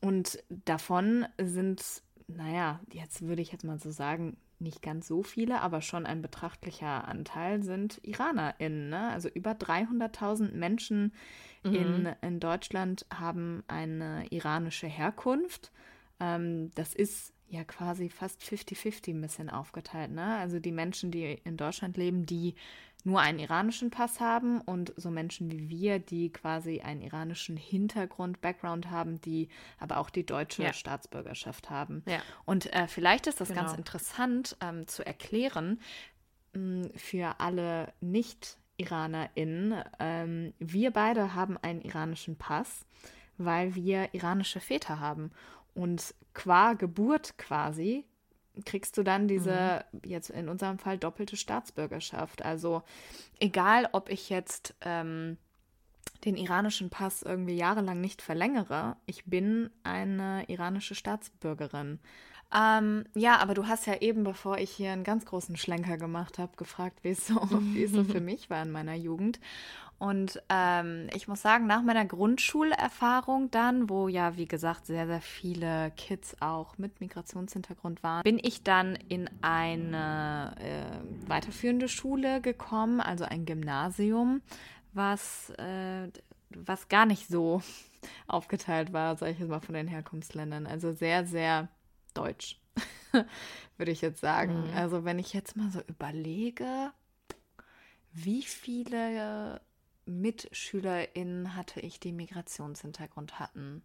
und 0.01 0.43
davon 0.49 1.27
sind, 1.41 2.03
naja, 2.27 2.81
jetzt 2.93 3.23
würde 3.23 3.43
ich 3.43 3.53
jetzt 3.53 3.65
mal 3.65 3.79
so 3.79 3.91
sagen, 3.91 4.37
nicht 4.59 4.83
ganz 4.83 5.09
so 5.09 5.23
viele, 5.23 5.61
aber 5.61 5.81
schon 5.81 6.07
ein 6.07 6.23
betrachtlicher 6.23 7.07
Anteil 7.09 7.63
sind 7.63 8.01
IranerInnen. 8.05 8.91
Ne? 8.91 9.11
Also 9.11 9.29
über 9.29 9.53
300.000 9.53 10.53
Menschen 10.53 11.13
mhm. 11.65 11.75
in, 11.75 12.09
in 12.23 12.41
Deutschland 12.41 13.07
haben 13.13 13.65
eine 13.67 14.27
iranische 14.31 14.87
Herkunft. 14.87 15.73
Ähm, 16.21 16.71
das 16.75 16.95
ist 16.95 17.33
ja 17.53 17.65
quasi 17.65 18.09
fast 18.09 18.41
50-50 18.41 19.11
ein 19.11 19.21
bisschen 19.21 19.51
aufgeteilt. 19.51 20.11
Ne? 20.11 20.37
Also 20.39 20.59
die 20.59 20.73
Menschen, 20.73 21.11
die 21.11 21.39
in 21.45 21.59
Deutschland 21.59 21.99
leben, 21.99 22.25
die 22.25 22.55
nur 23.05 23.21
einen 23.21 23.39
iranischen 23.39 23.91
Pass 23.91 24.21
haben 24.21 24.61
und 24.61 24.95
so 24.97 25.11
Menschen 25.11 25.51
wie 25.51 25.69
wir, 25.69 25.99
die 25.99 26.31
quasi 26.31 26.81
einen 26.81 27.03
iranischen 27.03 27.57
Hintergrund, 27.57 28.41
Background 28.41 28.91
haben, 28.91 29.21
die 29.21 29.49
aber 29.79 29.99
auch 29.99 30.09
die 30.09 30.25
deutsche 30.25 30.63
ja. 30.63 30.73
Staatsbürgerschaft 30.73 31.69
haben. 31.69 32.03
Ja. 32.07 32.23
Und 32.47 32.73
äh, 32.73 32.87
vielleicht 32.89 33.27
ist 33.27 33.41
das 33.41 33.49
genau. 33.49 33.63
ganz 33.63 33.77
interessant 33.77 34.57
ähm, 34.61 34.87
zu 34.87 35.05
erklären 35.05 35.81
mh, 36.55 36.91
für 36.97 37.41
alle 37.41 37.93
Nicht-IranerInnen. 38.01 39.83
Ähm, 39.99 40.55
wir 40.59 40.91
beide 40.91 41.35
haben 41.35 41.59
einen 41.59 41.83
iranischen 41.83 42.37
Pass, 42.37 42.87
weil 43.37 43.75
wir 43.75 44.15
iranische 44.15 44.61
Väter 44.61 45.01
haben. 45.01 45.33
Und 45.75 46.15
qua 46.35 46.75
Geburt 46.75 47.39
quasi 47.39 48.05
kriegst 48.65 48.99
du 48.99 49.03
dann 49.03 49.29
diese, 49.29 49.85
mhm. 49.93 50.01
jetzt 50.05 50.31
in 50.31 50.49
unserem 50.49 50.79
Fall, 50.79 50.99
doppelte 50.99 51.37
Staatsbürgerschaft. 51.37 52.45
Also 52.45 52.83
egal, 53.41 53.89
ob 53.93 54.11
ich 54.11 54.29
jetzt 54.29 54.75
ähm, 54.83 55.39
den 56.25 56.37
iranischen 56.37 56.91
Pass 56.91 57.23
irgendwie 57.23 57.57
jahrelang 57.57 58.01
nicht 58.01 58.23
verlängere, 58.23 58.97
ich 59.07 59.25
bin 59.25 59.71
eine 59.83 60.45
iranische 60.49 60.95
Staatsbürgerin. 60.95 61.99
Ähm, 62.55 63.05
ja, 63.15 63.39
aber 63.39 63.55
du 63.55 63.67
hast 63.67 63.87
ja 63.87 64.01
eben, 64.03 64.25
bevor 64.25 64.59
ich 64.59 64.71
hier 64.71 64.93
einen 64.93 65.05
ganz 65.05 65.25
großen 65.25 65.57
Schlenker 65.57 65.97
gemacht 65.97 66.39
habe, 66.39 66.57
gefragt, 66.57 66.99
wie 67.03 67.11
es 67.11 67.27
so, 67.27 67.37
wie 67.51 67.85
es 67.85 67.93
so 67.93 68.05
für 68.05 68.21
mich 68.21 68.51
war 68.51 68.63
in 68.63 68.71
meiner 68.71 68.95
Jugend. 68.95 69.41
Und 70.03 70.43
ähm, 70.49 71.07
ich 71.15 71.29
muss 71.29 71.43
sagen, 71.43 71.69
nach 71.69 71.81
meiner 71.83 72.05
Grundschulerfahrung 72.05 73.53
dann, 73.53 73.89
wo 73.89 74.09
ja, 74.09 74.37
wie 74.37 74.49
gesagt, 74.49 74.85
sehr, 74.85 75.07
sehr 75.07 75.21
viele 75.21 75.93
Kids 75.93 76.35
auch 76.41 76.77
mit 76.77 77.01
Migrationshintergrund 77.01 78.03
waren, 78.03 78.25
bin 78.25 78.41
ich 78.43 78.65
dann 78.65 78.97
in 78.97 79.31
eine 79.43 80.57
äh, 80.59 81.29
weiterführende 81.31 81.87
Schule 81.87 82.41
gekommen, 82.41 83.01
also 83.01 83.27
ein 83.27 83.47
Gymnasium, 83.47 84.43
was, 84.93 85.51
äh, 85.51 86.09
was 86.51 86.89
gar 86.89 87.07
nicht 87.07 87.29
so 87.29 87.63
aufgeteilt 88.27 88.93
war, 88.93 89.17
sage 89.17 89.31
ich 89.31 89.39
jetzt 89.39 89.51
mal, 89.51 89.61
von 89.61 89.77
den 89.77 89.87
Herkunftsländern. 89.87 90.67
Also 90.67 90.91
sehr, 90.91 91.27
sehr 91.27 91.69
deutsch, 92.13 92.61
würde 93.77 93.93
ich 93.93 94.01
jetzt 94.01 94.21
sagen. 94.21 94.67
Mhm. 94.67 94.77
Also 94.77 95.05
wenn 95.05 95.21
ich 95.21 95.33
jetzt 95.33 95.57
mal 95.57 95.71
so 95.71 95.81
überlege, 95.87 96.91
wie 98.13 98.43
viele 98.43 99.61
MitschülerInnen 100.07 101.55
hatte 101.57 101.81
ich, 101.81 102.01
die 102.01 102.13
Migrationshintergrund 102.13 103.39
hatten. 103.39 103.83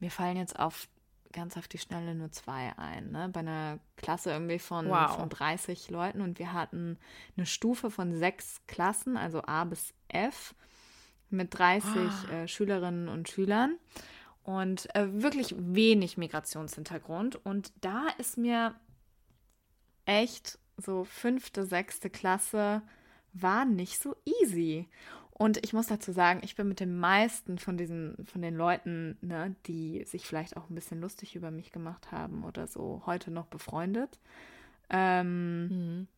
Mir 0.00 0.10
fallen 0.10 0.36
jetzt 0.36 0.58
auf 0.58 0.88
ganz 1.32 1.56
auf 1.56 1.66
die 1.66 1.78
Schnelle 1.78 2.14
nur 2.14 2.30
zwei 2.30 2.76
ein. 2.76 3.10
Ne? 3.10 3.28
Bei 3.32 3.40
einer 3.40 3.78
Klasse 3.96 4.30
irgendwie 4.30 4.58
von, 4.58 4.88
wow. 4.88 5.16
von 5.16 5.28
30 5.28 5.90
Leuten 5.90 6.20
und 6.20 6.38
wir 6.38 6.52
hatten 6.52 6.98
eine 7.36 7.46
Stufe 7.46 7.90
von 7.90 8.14
sechs 8.14 8.60
Klassen, 8.66 9.16
also 9.16 9.42
A 9.42 9.64
bis 9.64 9.94
F, 10.08 10.54
mit 11.30 11.58
30 11.58 11.90
ah. 11.94 12.32
äh, 12.32 12.48
Schülerinnen 12.48 13.08
und 13.08 13.28
Schülern 13.28 13.78
und 14.44 14.94
äh, 14.94 15.22
wirklich 15.22 15.54
wenig 15.56 16.18
Migrationshintergrund. 16.18 17.44
Und 17.44 17.72
da 17.80 18.08
ist 18.18 18.36
mir 18.36 18.74
echt 20.04 20.58
so 20.76 21.04
fünfte, 21.04 21.64
sechste 21.64 22.10
Klasse 22.10 22.82
war 23.32 23.64
nicht 23.64 24.00
so 24.00 24.16
easy. 24.24 24.88
Und 25.32 25.64
ich 25.64 25.72
muss 25.72 25.86
dazu 25.86 26.12
sagen, 26.12 26.40
ich 26.44 26.54
bin 26.54 26.68
mit 26.68 26.78
den 26.78 26.96
meisten 26.96 27.58
von 27.58 27.76
diesen, 27.76 28.16
von 28.26 28.42
den 28.42 28.54
Leuten, 28.54 29.16
ne, 29.22 29.56
die 29.66 30.04
sich 30.04 30.26
vielleicht 30.26 30.56
auch 30.56 30.68
ein 30.70 30.74
bisschen 30.74 31.00
lustig 31.00 31.34
über 31.34 31.50
mich 31.50 31.72
gemacht 31.72 32.12
haben 32.12 32.44
oder 32.44 32.66
so, 32.66 33.02
heute 33.06 33.30
noch 33.30 33.46
befreundet. 33.46 34.20
Ähm, 34.90 35.68
mhm. 35.68 36.08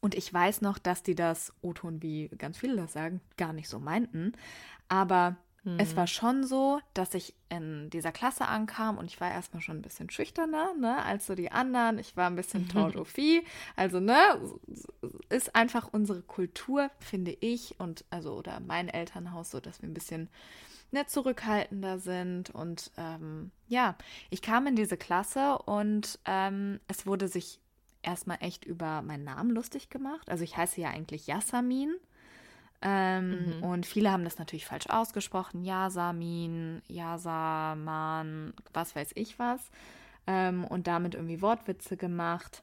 Und 0.00 0.14
ich 0.14 0.32
weiß 0.32 0.60
noch, 0.60 0.78
dass 0.78 1.02
die 1.02 1.14
das, 1.14 1.52
O-Ton, 1.62 2.02
wie 2.02 2.28
ganz 2.36 2.58
viele 2.58 2.76
das 2.76 2.92
sagen, 2.92 3.20
gar 3.36 3.52
nicht 3.52 3.68
so 3.68 3.78
meinten. 3.78 4.32
Aber 4.88 5.36
Mhm. 5.66 5.80
Es 5.80 5.96
war 5.96 6.06
schon 6.06 6.44
so, 6.44 6.80
dass 6.94 7.12
ich 7.14 7.34
in 7.48 7.90
dieser 7.90 8.12
Klasse 8.12 8.46
ankam 8.46 8.98
und 8.98 9.06
ich 9.06 9.20
war 9.20 9.32
erstmal 9.32 9.60
schon 9.60 9.78
ein 9.78 9.82
bisschen 9.82 10.08
schüchterner, 10.10 10.74
ne, 10.74 11.04
als 11.04 11.26
so 11.26 11.34
die 11.34 11.50
anderen. 11.50 11.98
Ich 11.98 12.16
war 12.16 12.30
ein 12.30 12.36
bisschen 12.36 12.68
Tordophi. 12.70 13.42
Also, 13.74 13.98
ne, 13.98 14.16
ist 15.28 15.56
einfach 15.56 15.88
unsere 15.92 16.22
Kultur, 16.22 16.88
finde 17.00 17.36
ich, 17.40 17.74
und 17.80 18.04
also, 18.10 18.34
oder 18.34 18.60
mein 18.60 18.88
Elternhaus 18.88 19.50
so, 19.50 19.58
dass 19.58 19.82
wir 19.82 19.88
ein 19.88 19.94
bisschen 19.94 20.28
ne, 20.92 21.04
zurückhaltender 21.06 21.98
sind. 21.98 22.50
Und 22.50 22.92
ähm, 22.96 23.50
ja, 23.66 23.96
ich 24.30 24.42
kam 24.42 24.68
in 24.68 24.76
diese 24.76 24.96
Klasse 24.96 25.58
und 25.58 26.20
ähm, 26.26 26.78
es 26.86 27.06
wurde 27.06 27.26
sich 27.26 27.58
erstmal 28.02 28.38
echt 28.40 28.64
über 28.64 29.02
meinen 29.02 29.24
Namen 29.24 29.50
lustig 29.50 29.90
gemacht. 29.90 30.30
Also 30.30 30.44
ich 30.44 30.56
heiße 30.56 30.80
ja 30.80 30.90
eigentlich 30.90 31.26
Yasamin. 31.26 31.96
Ähm, 32.82 33.58
mhm. 33.58 33.62
Und 33.62 33.86
viele 33.86 34.10
haben 34.12 34.24
das 34.24 34.38
natürlich 34.38 34.66
falsch 34.66 34.86
ausgesprochen. 34.88 35.64
Yasamin, 35.64 36.82
Yasaman, 36.88 38.54
was 38.72 38.94
weiß 38.94 39.10
ich 39.14 39.38
was. 39.38 39.70
Ähm, 40.26 40.64
und 40.64 40.86
damit 40.86 41.14
irgendwie 41.14 41.42
Wortwitze 41.42 41.96
gemacht. 41.96 42.62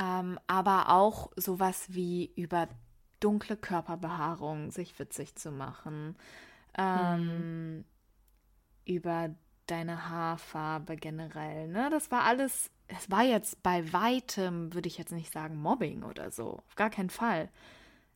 Ähm, 0.00 0.38
aber 0.46 0.90
auch 0.90 1.30
sowas 1.36 1.86
wie 1.88 2.32
über 2.36 2.68
dunkle 3.20 3.56
Körperbehaarung 3.56 4.70
sich 4.70 4.98
witzig 4.98 5.36
zu 5.36 5.52
machen. 5.52 6.16
Ähm, 6.76 7.76
mhm. 7.76 7.84
Über 8.84 9.34
deine 9.66 10.08
Haarfarbe 10.08 10.96
generell. 10.96 11.68
Ne? 11.68 11.88
Das 11.90 12.10
war 12.10 12.24
alles, 12.24 12.70
es 12.88 13.10
war 13.10 13.22
jetzt 13.22 13.62
bei 13.62 13.92
weitem, 13.92 14.74
würde 14.74 14.88
ich 14.88 14.98
jetzt 14.98 15.12
nicht 15.12 15.32
sagen, 15.32 15.56
Mobbing 15.56 16.02
oder 16.02 16.30
so. 16.30 16.62
Auf 16.66 16.74
gar 16.74 16.90
keinen 16.90 17.10
Fall. 17.10 17.48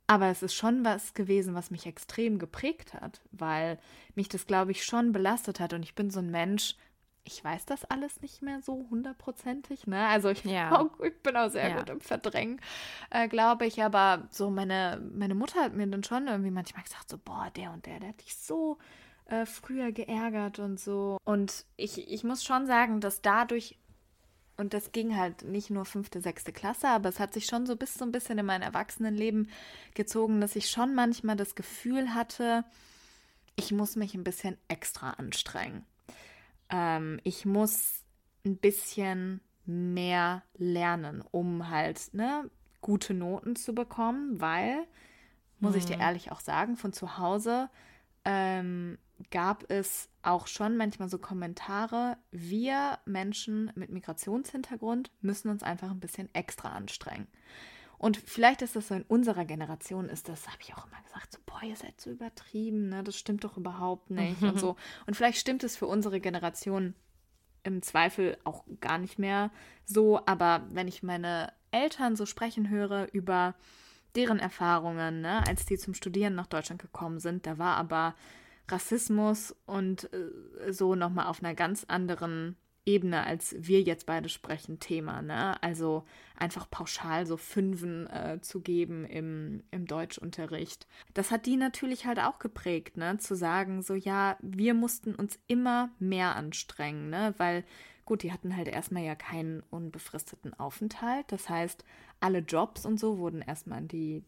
Aber 0.07 0.29
es 0.29 0.43
ist 0.43 0.55
schon 0.55 0.85
was 0.85 1.15
gewesen, 1.15 1.55
was 1.55 1.71
mich 1.71 1.87
extrem 1.87 2.39
geprägt 2.39 2.95
hat, 2.95 3.23
weil 3.33 3.79
mich 4.15 4.29
das, 4.29 4.47
glaube 4.47 4.73
ich, 4.73 4.85
schon 4.85 5.13
belastet 5.13 5.61
hat. 5.61 5.73
Und 5.73 5.83
ich 5.83 5.95
bin 5.95 6.11
so 6.11 6.21
ein 6.21 6.31
Mensch, 6.31 6.77
ich 7.25 7.43
weiß 7.43 7.65
das 7.65 7.87
alles 7.87 8.21
nicht 8.21 8.43
mehr 8.43 8.61
so 8.61 8.87
hundertprozentig, 8.91 9.87
ne? 9.87 10.07
Also 10.09 10.29
ich, 10.29 10.45
ja. 10.45 10.91
ich 11.03 11.23
bin 11.23 11.37
auch 11.37 11.49
sehr 11.49 11.71
ja. 11.71 11.79
gut 11.79 11.89
im 11.89 12.01
Verdrängen, 12.01 12.61
äh, 13.11 13.29
glaube 13.29 13.65
ich. 13.65 13.83
Aber 13.83 14.29
so 14.31 14.51
meine, 14.51 15.01
meine 15.15 15.35
Mutter 15.35 15.63
hat 15.63 15.75
mir 15.75 15.87
dann 15.87 16.05
schon 16.05 16.29
irgendwie 16.29 16.51
manchmal 16.51 16.85
gesagt, 16.85 17.09
so, 17.09 17.17
boah, 17.17 17.51
der 17.57 17.73
und 17.73 17.87
der, 17.87 17.99
der 17.99 18.11
hat 18.11 18.21
dich 18.21 18.37
so 18.37 18.77
äh, 19.25 19.47
früher 19.47 19.91
geärgert 19.91 20.59
und 20.59 20.79
so. 20.79 21.17
Und 21.25 21.65
ich, 21.77 22.13
ich 22.13 22.25
muss 22.25 22.45
schon 22.45 22.67
sagen, 22.67 23.01
dass 23.01 23.23
dadurch 23.23 23.79
und 24.57 24.75
das 24.75 24.93
ging 24.93 25.17
halt 25.17 25.43
nicht 25.43 25.71
nur 25.71 25.85
fünfte, 25.85 26.21
sechste 26.21 26.53
Klasse, 26.53 26.89
aber 26.89 27.09
es 27.09 27.19
hat 27.19 27.35
sich 27.35 27.47
schon 27.47 27.67
so 27.67 27.77
bis 27.77 27.95
so 27.95 28.05
ein 28.05 28.13
bisschen 28.13 28.39
in 28.39 28.47
mein 28.47 28.63
Erwachsenenleben 28.63 29.51
gezogen, 29.95 30.41
dass 30.41 30.57
ich 30.57 30.71
schon 30.71 30.95
manchmal 30.95 31.37
das 31.37 31.55
Gefühl 31.55 32.15
hatte, 32.15 32.65
ich 33.57 33.73
muss 33.73 33.97
mich 33.97 34.15
ein 34.15 34.25
bisschen 34.25 34.57
extra 34.69 35.11
anstrengen. 35.11 35.85
Ähm, 36.71 37.21
ich 37.25 37.45
muss 37.47 38.03
ein 38.45 38.57
bisschen 38.57 39.41
mehr 39.67 40.43
lernen, 40.57 41.25
um 41.31 41.71
halt 41.71 42.13
ne, 42.13 42.49
gute 42.81 43.15
Noten 43.15 43.57
zu 43.57 43.75
bekommen, 43.75 44.41
weil 44.41 44.87
muss 45.61 45.77
ich 45.77 45.87
dir 45.87 45.99
ehrlich 45.99 46.31
auch 46.31 46.41
sagen, 46.41 46.77
von 46.77 46.93
zu 46.93 47.17
Hause 47.17 47.71
ähm, 48.27 48.99
gab 49.31 49.71
es 49.71 50.09
auch 50.23 50.47
schon 50.47 50.77
manchmal 50.77 51.09
so 51.09 51.19
Kommentare, 51.19 52.17
wir 52.31 52.99
Menschen 53.05 53.71
mit 53.75 53.91
Migrationshintergrund 53.91 55.11
müssen 55.21 55.51
uns 55.51 55.63
einfach 55.63 55.91
ein 55.91 56.01
bisschen 56.01 56.35
extra 56.35 56.71
anstrengen. 56.71 57.29
Und 57.99 58.17
vielleicht 58.17 58.61
ist 58.63 58.77
das 58.77 58.89
so 58.89 58.95
in 58.95 59.05
unserer 59.05 59.45
Generation, 59.45 60.09
ist 60.09 60.29
das, 60.29 60.47
habe 60.49 60.59
ich 60.61 60.75
auch 60.75 60.87
immer 60.87 61.01
gesagt, 61.05 61.33
so, 61.33 61.39
boah, 61.47 61.63
ihr 61.63 61.77
seid 61.77 62.01
so 62.01 62.11
übertrieben, 62.11 62.89
ne? 62.89 63.03
Das 63.03 63.17
stimmt 63.17 63.45
doch 63.45 63.57
überhaupt 63.57 64.11
nicht 64.11 64.43
und 64.43 64.59
so. 64.59 64.77
Und 65.07 65.15
vielleicht 65.15 65.39
stimmt 65.39 65.65
es 65.65 65.77
für 65.77 65.87
unsere 65.87 66.21
Generation 66.21 66.95
im 67.63 67.81
Zweifel 67.83 68.37
auch 68.45 68.65
gar 68.81 68.99
nicht 68.99 69.19
mehr 69.19 69.51
so, 69.87 70.21
aber 70.27 70.67
wenn 70.71 70.87
ich 70.87 71.03
meine 71.03 71.53
Eltern 71.71 72.15
so 72.15 72.27
sprechen 72.27 72.69
höre 72.69 73.09
über 73.13 73.55
deren 74.15 74.39
Erfahrungen, 74.39 75.23
ne, 75.23 75.47
als 75.47 75.67
die 75.67 75.79
zum 75.79 75.95
Studieren 75.95 76.35
nach 76.35 76.47
Deutschland 76.47 76.81
gekommen 76.81 77.21
sind, 77.21 77.47
da 77.47 77.59
war 77.59 77.77
aber 77.77 78.15
Rassismus 78.69 79.55
und 79.67 80.13
äh, 80.13 80.73
so 80.73 80.95
nochmal 80.95 81.27
auf 81.27 81.43
einer 81.43 81.55
ganz 81.55 81.85
anderen 81.85 82.57
Ebene, 82.87 83.25
als 83.25 83.55
wir 83.59 83.81
jetzt 83.81 84.05
beide 84.05 84.29
sprechen, 84.29 84.79
Thema. 84.79 85.23
Ne? 85.23 85.61
Also 85.63 86.05
einfach 86.37 86.69
pauschal 86.71 87.27
so 87.27 87.37
Fünfen 87.37 88.07
äh, 88.09 88.41
zu 88.43 88.61
geben 88.61 89.07
im, 89.07 89.63
im 89.71 89.87
Deutschunterricht. 89.87 90.87
Das 91.15 91.31
hat 91.31 91.47
die 91.47 91.57
natürlich 91.57 92.05
halt 92.05 92.19
auch 92.21 92.39
geprägt, 92.39 92.99
ne? 92.99 93.17
Zu 93.19 93.37
sagen, 93.37 93.81
so 93.81 93.95
ja, 93.95 94.37
wir 94.43 94.75
mussten 94.75 95.15
uns 95.15 95.39
immer 95.47 95.91
mehr 95.99 96.37
anstrengen, 96.37 97.09
ne? 97.09 97.35
Weil, 97.39 97.65
gut, 98.05 98.23
die 98.23 98.33
hatten 98.33 98.55
halt 98.55 98.69
erstmal 98.69 99.05
ja 99.05 99.15
keinen 99.15 99.63
unbefristeten 99.71 100.53
Aufenthalt. 100.53 101.25
Das 101.33 101.49
heißt, 101.49 101.85
alle 102.21 102.41
Jobs 102.41 102.85
und 102.85 103.01
so 103.01 103.17
wurden 103.17 103.41
erstmal 103.41 103.79
an 103.79 103.89
die 103.89 104.25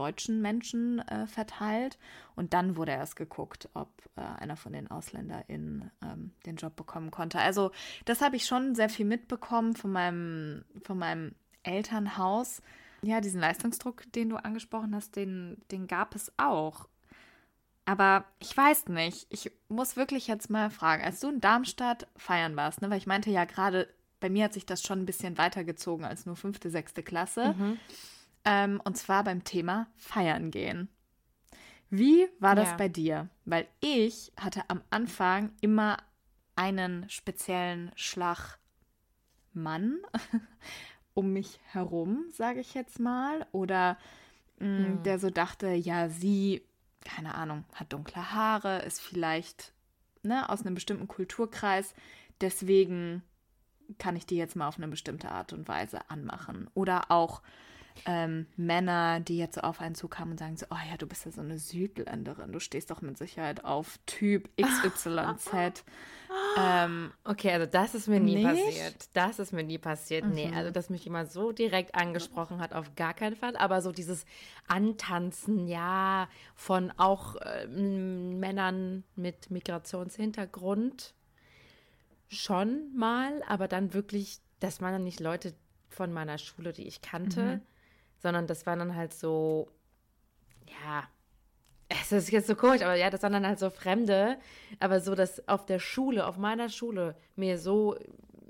deutschen 0.00 0.40
Menschen 0.40 1.00
äh, 1.00 1.26
verteilt. 1.26 1.98
Und 2.36 2.54
dann 2.54 2.76
wurde 2.76 2.92
erst 2.92 3.16
geguckt, 3.16 3.68
ob 3.74 3.90
äh, 4.16 4.22
einer 4.22 4.56
von 4.56 4.72
den 4.72 4.90
AusländerInnen 4.90 5.90
ähm, 6.02 6.32
den 6.46 6.56
Job 6.56 6.74
bekommen 6.74 7.10
konnte. 7.10 7.38
Also 7.38 7.70
das 8.06 8.22
habe 8.22 8.36
ich 8.36 8.46
schon 8.46 8.74
sehr 8.74 8.88
viel 8.88 9.04
mitbekommen 9.04 9.76
von 9.76 9.92
meinem, 9.92 10.64
von 10.82 10.96
meinem 10.96 11.34
Elternhaus. 11.62 12.62
Ja, 13.02 13.20
diesen 13.20 13.40
Leistungsdruck, 13.40 14.10
den 14.12 14.30
du 14.30 14.36
angesprochen 14.36 14.94
hast, 14.94 15.16
den, 15.16 15.58
den 15.70 15.86
gab 15.86 16.14
es 16.14 16.32
auch. 16.38 16.88
Aber 17.84 18.24
ich 18.38 18.56
weiß 18.56 18.88
nicht. 18.88 19.26
Ich 19.28 19.50
muss 19.68 19.96
wirklich 19.96 20.26
jetzt 20.26 20.48
mal 20.48 20.70
fragen, 20.70 21.04
als 21.04 21.20
du 21.20 21.28
in 21.28 21.40
Darmstadt 21.40 22.06
feiern 22.16 22.56
warst, 22.56 22.80
ne, 22.80 22.88
weil 22.88 22.98
ich 22.98 23.06
meinte 23.06 23.30
ja 23.30 23.44
gerade, 23.44 23.88
bei 24.20 24.30
mir 24.30 24.44
hat 24.44 24.54
sich 24.54 24.64
das 24.64 24.82
schon 24.82 25.00
ein 25.00 25.06
bisschen 25.06 25.36
weitergezogen 25.38 26.04
als 26.04 26.24
nur 26.24 26.36
fünfte, 26.36 26.70
sechste 26.70 27.02
Klasse. 27.02 27.54
Mhm. 27.58 27.78
Ähm, 28.44 28.80
und 28.84 28.96
zwar 28.96 29.24
beim 29.24 29.44
Thema 29.44 29.88
Feiern 29.96 30.50
gehen. 30.50 30.88
Wie 31.90 32.28
war 32.38 32.54
das 32.54 32.70
ja. 32.70 32.76
bei 32.76 32.88
dir? 32.88 33.28
Weil 33.44 33.66
ich 33.80 34.32
hatte 34.36 34.62
am 34.68 34.80
Anfang 34.90 35.52
immer 35.60 35.98
einen 36.54 37.08
speziellen 37.08 37.90
Schlagmann 37.96 38.58
um 41.14 41.32
mich 41.32 41.58
herum, 41.64 42.24
sage 42.30 42.60
ich 42.60 42.74
jetzt 42.74 43.00
mal. 43.00 43.46
Oder 43.52 43.98
mh, 44.58 44.66
mm, 44.66 44.84
hm. 44.84 45.02
der 45.02 45.18
so 45.18 45.30
dachte, 45.30 45.70
ja, 45.70 46.08
sie, 46.08 46.62
keine 47.04 47.34
Ahnung, 47.34 47.64
hat 47.74 47.92
dunkle 47.92 48.32
Haare, 48.32 48.82
ist 48.82 49.00
vielleicht 49.00 49.72
ne, 50.22 50.48
aus 50.48 50.60
einem 50.60 50.74
bestimmten 50.74 51.08
Kulturkreis. 51.08 51.94
Deswegen 52.40 53.22
kann 53.98 54.16
ich 54.16 54.26
die 54.26 54.36
jetzt 54.36 54.54
mal 54.54 54.68
auf 54.68 54.76
eine 54.76 54.88
bestimmte 54.88 55.30
Art 55.30 55.52
und 55.52 55.66
Weise 55.66 56.08
anmachen. 56.08 56.70
Oder 56.74 57.10
auch 57.10 57.42
ähm, 58.06 58.46
Männer, 58.56 59.20
die 59.20 59.38
jetzt 59.38 59.56
so 59.56 59.60
auf 59.62 59.80
einen 59.80 59.94
zukamen 59.94 60.32
und 60.32 60.38
sagen 60.38 60.56
so, 60.56 60.66
oh 60.70 60.78
ja, 60.90 60.96
du 60.96 61.06
bist 61.06 61.24
ja 61.24 61.32
so 61.32 61.40
eine 61.40 61.58
Südländerin, 61.58 62.52
du 62.52 62.60
stehst 62.60 62.90
doch 62.90 63.02
mit 63.02 63.18
Sicherheit 63.18 63.64
auf 63.64 63.98
Typ 64.06 64.48
XYZ. 64.56 65.84
ähm, 66.58 67.12
okay, 67.24 67.52
also 67.52 67.66
das 67.66 67.94
ist 67.94 68.08
mir 68.08 68.20
nie 68.20 68.36
nicht? 68.36 68.46
passiert. 68.46 69.08
Das 69.12 69.38
ist 69.38 69.52
mir 69.52 69.64
nie 69.64 69.78
passiert. 69.78 70.24
Mhm. 70.24 70.32
Nee, 70.32 70.52
also 70.54 70.70
dass 70.70 70.90
mich 70.90 71.04
jemand 71.04 71.30
so 71.30 71.52
direkt 71.52 71.94
angesprochen 71.94 72.58
hat, 72.58 72.72
auf 72.72 72.94
gar 72.94 73.14
keinen 73.14 73.36
Fall. 73.36 73.56
Aber 73.56 73.82
so 73.82 73.92
dieses 73.92 74.24
Antanzen, 74.66 75.66
ja, 75.66 76.28
von 76.54 76.92
auch 76.96 77.36
äh, 77.36 77.66
Männern 77.66 79.04
mit 79.16 79.50
Migrationshintergrund 79.50 81.14
schon 82.28 82.94
mal, 82.96 83.42
aber 83.48 83.66
dann 83.66 83.92
wirklich, 83.92 84.38
dass 84.60 84.80
man 84.80 84.92
dann 84.92 85.04
nicht 85.04 85.20
Leute 85.20 85.52
von 85.88 86.12
meiner 86.12 86.38
Schule, 86.38 86.72
die 86.72 86.86
ich 86.86 87.02
kannte, 87.02 87.42
mhm 87.42 87.60
sondern 88.20 88.46
das 88.46 88.66
waren 88.66 88.78
dann 88.78 88.94
halt 88.94 89.12
so, 89.12 89.68
ja, 90.66 91.08
es 91.88 92.12
ist 92.12 92.30
jetzt 92.30 92.46
so 92.46 92.54
komisch, 92.54 92.82
aber 92.82 92.94
ja, 92.94 93.10
das 93.10 93.22
waren 93.22 93.32
dann 93.32 93.46
halt 93.46 93.58
so 93.58 93.68
Fremde, 93.68 94.38
aber 94.78 95.00
so, 95.00 95.14
dass 95.14 95.46
auf 95.48 95.66
der 95.66 95.80
Schule, 95.80 96.26
auf 96.26 96.36
meiner 96.36 96.68
Schule 96.68 97.16
mir 97.34 97.58
so 97.58 97.96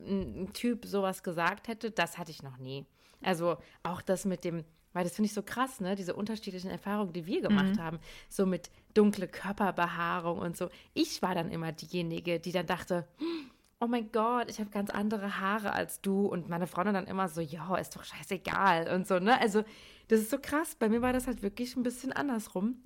ein 0.07 0.53
Typ 0.53 0.85
sowas 0.85 1.23
gesagt 1.23 1.69
hätte, 1.69 1.91
das 1.91 2.19
hatte 2.19 2.31
ich 2.31 2.43
noch 2.43 2.59
nie. 2.59 2.87
Also 3.23 3.57
auch 3.83 4.03
das 4.03 4.25
mit 4.25 4.45
dem, 4.45 4.65
weil 4.93 5.05
das 5.05 5.15
finde 5.15 5.27
ich 5.27 5.35
so 5.35 5.43
krass, 5.43 5.81
ne? 5.81 5.95
Diese 5.95 6.15
unterschiedlichen 6.15 6.71
Erfahrungen, 6.71 7.13
die 7.13 7.27
wir 7.27 7.43
gemacht 7.43 7.77
mhm. 7.77 7.83
haben, 7.83 7.99
so 8.29 8.47
mit 8.47 8.71
dunkle 8.95 9.29
Körperbehaarung 9.29 10.39
und 10.39 10.57
so. 10.57 10.69
Ich 10.95 11.23
war 11.23 11.35
dann 11.35 11.51
immer 11.51 11.73
diejenige, 11.73 12.41
die 12.41 12.53
dann 12.53 12.67
dachte, 12.67 13.07
hm, 13.19 13.50
oh 13.81 13.87
mein 13.87 14.13
Gott, 14.13 14.51
ich 14.51 14.61
habe 14.61 14.71
ganz 14.71 14.91
andere 14.91 15.41
Haare 15.41 15.73
als 15.73 16.01
du. 16.01 16.27
Und 16.27 16.49
meine 16.49 16.67
Freundin 16.67 16.95
dann 16.95 17.07
immer 17.07 17.29
so, 17.29 17.41
ja, 17.41 17.77
ist 17.77 17.97
doch 17.97 18.05
scheißegal 18.05 18.95
und 18.95 19.09
so, 19.09 19.19
ne? 19.19 19.41
Also, 19.41 19.65
das 20.09 20.21
ist 20.21 20.31
so 20.31 20.39
krass. 20.39 20.75
Bei 20.75 20.89
mir 20.89 21.03
war 21.03 21.13
das 21.13 21.27
halt 21.27 21.43
wirklich 21.43 21.77
ein 21.77 21.83
bisschen 21.83 22.13
andersrum. 22.13 22.83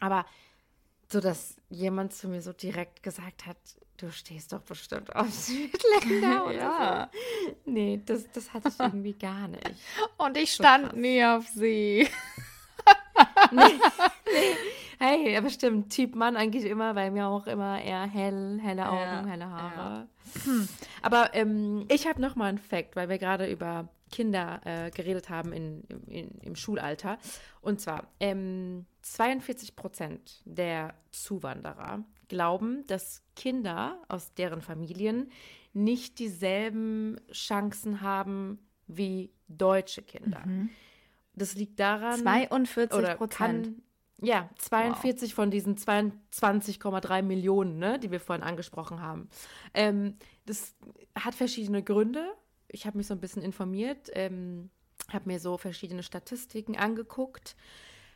Aber 0.00 0.24
so, 1.10 1.20
dass 1.20 1.56
jemand 1.68 2.14
zu 2.14 2.28
mir 2.28 2.40
so 2.40 2.52
direkt 2.52 3.02
gesagt 3.02 3.46
hat, 3.46 3.58
du 3.98 4.10
stehst 4.10 4.52
doch 4.52 4.62
bestimmt 4.62 5.14
auf 5.14 5.30
Südländer 5.30 6.46
oder 6.46 6.54
ja. 6.54 7.10
so. 7.12 7.70
Nee, 7.70 8.00
das, 8.04 8.30
das 8.32 8.52
hatte 8.54 8.68
ich 8.68 8.80
irgendwie 8.80 9.12
gar 9.12 9.48
nicht. 9.48 9.70
Und 10.16 10.36
ich 10.36 10.52
stand 10.52 10.92
so 10.92 10.96
nie 10.96 11.22
auf 11.24 11.46
sie. 11.48 12.08
nee, 13.50 13.62
nee. 14.32 14.56
Hey, 15.04 15.36
aber 15.36 15.50
stimmt, 15.50 15.90
Typ 15.90 16.14
Mann 16.14 16.36
eigentlich 16.36 16.64
immer, 16.64 16.94
bei 16.94 17.10
mir 17.10 17.26
auch 17.26 17.48
immer 17.48 17.82
eher 17.82 18.02
hell, 18.02 18.60
helle 18.62 18.88
Augen, 18.88 19.00
ja, 19.00 19.26
helle 19.26 19.50
Haare. 19.50 20.06
Ja. 20.36 20.44
Hm. 20.44 20.68
Aber 21.02 21.30
ähm, 21.34 21.86
ich 21.90 22.06
habe 22.06 22.20
noch 22.20 22.36
mal 22.36 22.46
einen 22.46 22.58
Fakt, 22.58 22.94
weil 22.94 23.08
wir 23.08 23.18
gerade 23.18 23.50
über 23.50 23.88
Kinder 24.12 24.60
äh, 24.64 24.92
geredet 24.92 25.28
haben 25.28 25.52
in, 25.52 25.82
in, 26.06 26.28
im 26.42 26.54
Schulalter. 26.54 27.18
Und 27.62 27.80
zwar, 27.80 28.12
ähm, 28.20 28.86
42 29.00 29.74
Prozent 29.74 30.40
der 30.44 30.94
Zuwanderer 31.10 32.04
glauben, 32.28 32.86
dass 32.86 33.24
Kinder 33.34 34.00
aus 34.06 34.34
deren 34.34 34.62
Familien 34.62 35.32
nicht 35.72 36.20
dieselben 36.20 37.16
Chancen 37.32 38.02
haben 38.02 38.60
wie 38.86 39.32
deutsche 39.48 40.02
Kinder. 40.02 40.46
Mhm. 40.46 40.70
Das 41.34 41.56
liegt 41.56 41.80
daran. 41.80 42.20
42 42.20 43.16
Prozent. 43.16 43.82
Ja, 44.22 44.48
42 44.58 45.30
wow. 45.30 45.34
von 45.34 45.50
diesen 45.50 45.76
22,3 45.76 47.22
Millionen, 47.22 47.78
ne, 47.78 47.98
die 47.98 48.12
wir 48.12 48.20
vorhin 48.20 48.44
angesprochen 48.44 49.00
haben. 49.00 49.28
Ähm, 49.74 50.16
das 50.46 50.76
hat 51.18 51.34
verschiedene 51.34 51.82
Gründe. 51.82 52.32
Ich 52.68 52.86
habe 52.86 52.98
mich 52.98 53.08
so 53.08 53.14
ein 53.14 53.20
bisschen 53.20 53.42
informiert, 53.42 54.10
ähm, 54.14 54.70
habe 55.12 55.28
mir 55.28 55.40
so 55.40 55.58
verschiedene 55.58 56.04
Statistiken 56.04 56.76
angeguckt. 56.76 57.56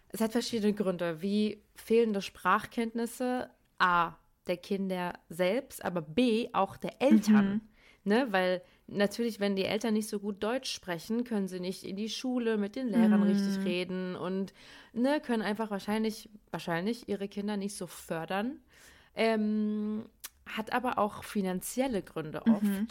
Es 0.08 0.20
hat 0.20 0.32
verschiedene 0.32 0.72
Gründe, 0.72 1.20
wie 1.22 1.62
fehlende 1.74 2.22
Sprachkenntnisse 2.22 3.50
A 3.78 4.14
der 4.46 4.56
Kinder 4.56 5.12
selbst, 5.28 5.84
aber 5.84 6.02
B 6.02 6.48
auch 6.52 6.76
der 6.76 7.02
Eltern. 7.02 7.54
Mhm. 7.54 7.60
Ne, 8.04 8.28
weil 8.30 8.62
natürlich, 8.86 9.40
wenn 9.40 9.56
die 9.56 9.64
Eltern 9.64 9.94
nicht 9.94 10.08
so 10.08 10.18
gut 10.18 10.42
Deutsch 10.42 10.72
sprechen, 10.72 11.24
können 11.24 11.48
sie 11.48 11.60
nicht 11.60 11.84
in 11.84 11.96
die 11.96 12.08
Schule 12.08 12.56
mit 12.56 12.76
den 12.76 12.88
Lehrern 12.88 13.20
mm. 13.20 13.24
richtig 13.24 13.64
reden 13.64 14.16
und 14.16 14.52
ne, 14.92 15.20
können 15.20 15.42
einfach 15.42 15.70
wahrscheinlich, 15.70 16.28
wahrscheinlich 16.50 17.08
ihre 17.08 17.28
Kinder 17.28 17.56
nicht 17.56 17.76
so 17.76 17.86
fördern. 17.86 18.58
Ähm, 19.14 20.06
hat 20.46 20.72
aber 20.72 20.98
auch 20.98 21.24
finanzielle 21.24 22.02
Gründe 22.02 22.42
mhm. 22.44 22.54
oft. 22.54 22.62
Mhm. 22.62 22.86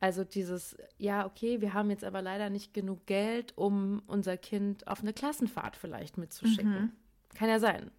Also 0.00 0.24
dieses, 0.24 0.76
ja, 0.98 1.24
okay, 1.24 1.60
wir 1.60 1.72
haben 1.72 1.88
jetzt 1.90 2.04
aber 2.04 2.20
leider 2.20 2.50
nicht 2.50 2.74
genug 2.74 3.06
Geld, 3.06 3.56
um 3.56 4.02
unser 4.06 4.36
Kind 4.36 4.86
auf 4.86 5.00
eine 5.00 5.12
Klassenfahrt 5.12 5.76
vielleicht 5.76 6.18
mitzuschicken. 6.18 6.72
Mhm. 6.72 6.92
Kann 7.34 7.48
ja 7.48 7.58
sein. 7.58 7.90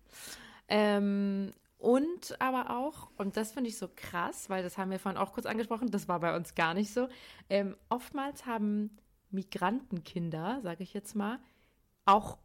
Ähm, 0.68 1.52
und 1.78 2.40
aber 2.40 2.70
auch, 2.78 3.10
und 3.18 3.38
das 3.38 3.52
finde 3.52 3.70
ich 3.70 3.78
so 3.78 3.90
krass, 3.96 4.50
weil 4.50 4.64
das 4.64 4.78
haben 4.78 4.92
wir 4.92 5.00
vorhin 5.00 5.20
auch 5.20 5.34
kurz 5.34 5.46
angesprochen, 5.46 5.92
das 5.92 6.08
war 6.08 6.20
bei 6.20 6.36
uns 6.36 6.56
gar 6.56 6.74
nicht 6.74 6.92
so. 6.94 7.08
Ähm, 7.50 7.76
oftmals 7.90 8.46
haben 8.46 8.98
Migrantenkinder, 9.32 10.62
sage 10.62 10.84
ich 10.84 10.94
jetzt 10.94 11.16
mal, 11.16 11.40
auch 12.06 12.38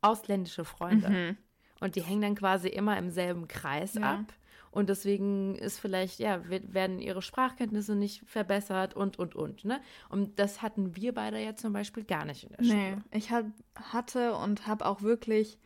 ausländische 0.00 0.64
Freunde. 0.64 1.08
Mhm. 1.10 1.36
Und 1.80 1.96
die 1.96 2.02
hängen 2.02 2.22
dann 2.22 2.34
quasi 2.34 2.68
immer 2.68 2.98
im 2.98 3.10
selben 3.10 3.46
Kreis 3.46 3.94
ja. 3.94 4.14
ab. 4.14 4.32
Und 4.70 4.88
deswegen 4.88 5.54
ist 5.54 5.80
vielleicht, 5.80 6.18
ja, 6.18 6.42
werden 6.48 7.00
ihre 7.00 7.22
Sprachkenntnisse 7.22 7.94
nicht 7.94 8.22
verbessert 8.26 8.94
und, 8.94 9.18
und, 9.18 9.34
und. 9.34 9.64
Ne? 9.64 9.80
Und 10.08 10.38
das 10.38 10.60
hatten 10.60 10.94
wir 10.94 11.14
beide 11.14 11.42
ja 11.42 11.56
zum 11.56 11.72
Beispiel 11.72 12.04
gar 12.04 12.24
nicht 12.24 12.44
in 12.44 12.50
der 12.50 12.64
Schule. 12.64 12.76
Nee, 12.76 12.96
ich 13.12 13.30
hab, 13.30 13.46
hatte 13.74 14.34
und 14.34 14.66
habe 14.66 14.86
auch 14.86 15.02
wirklich 15.02 15.58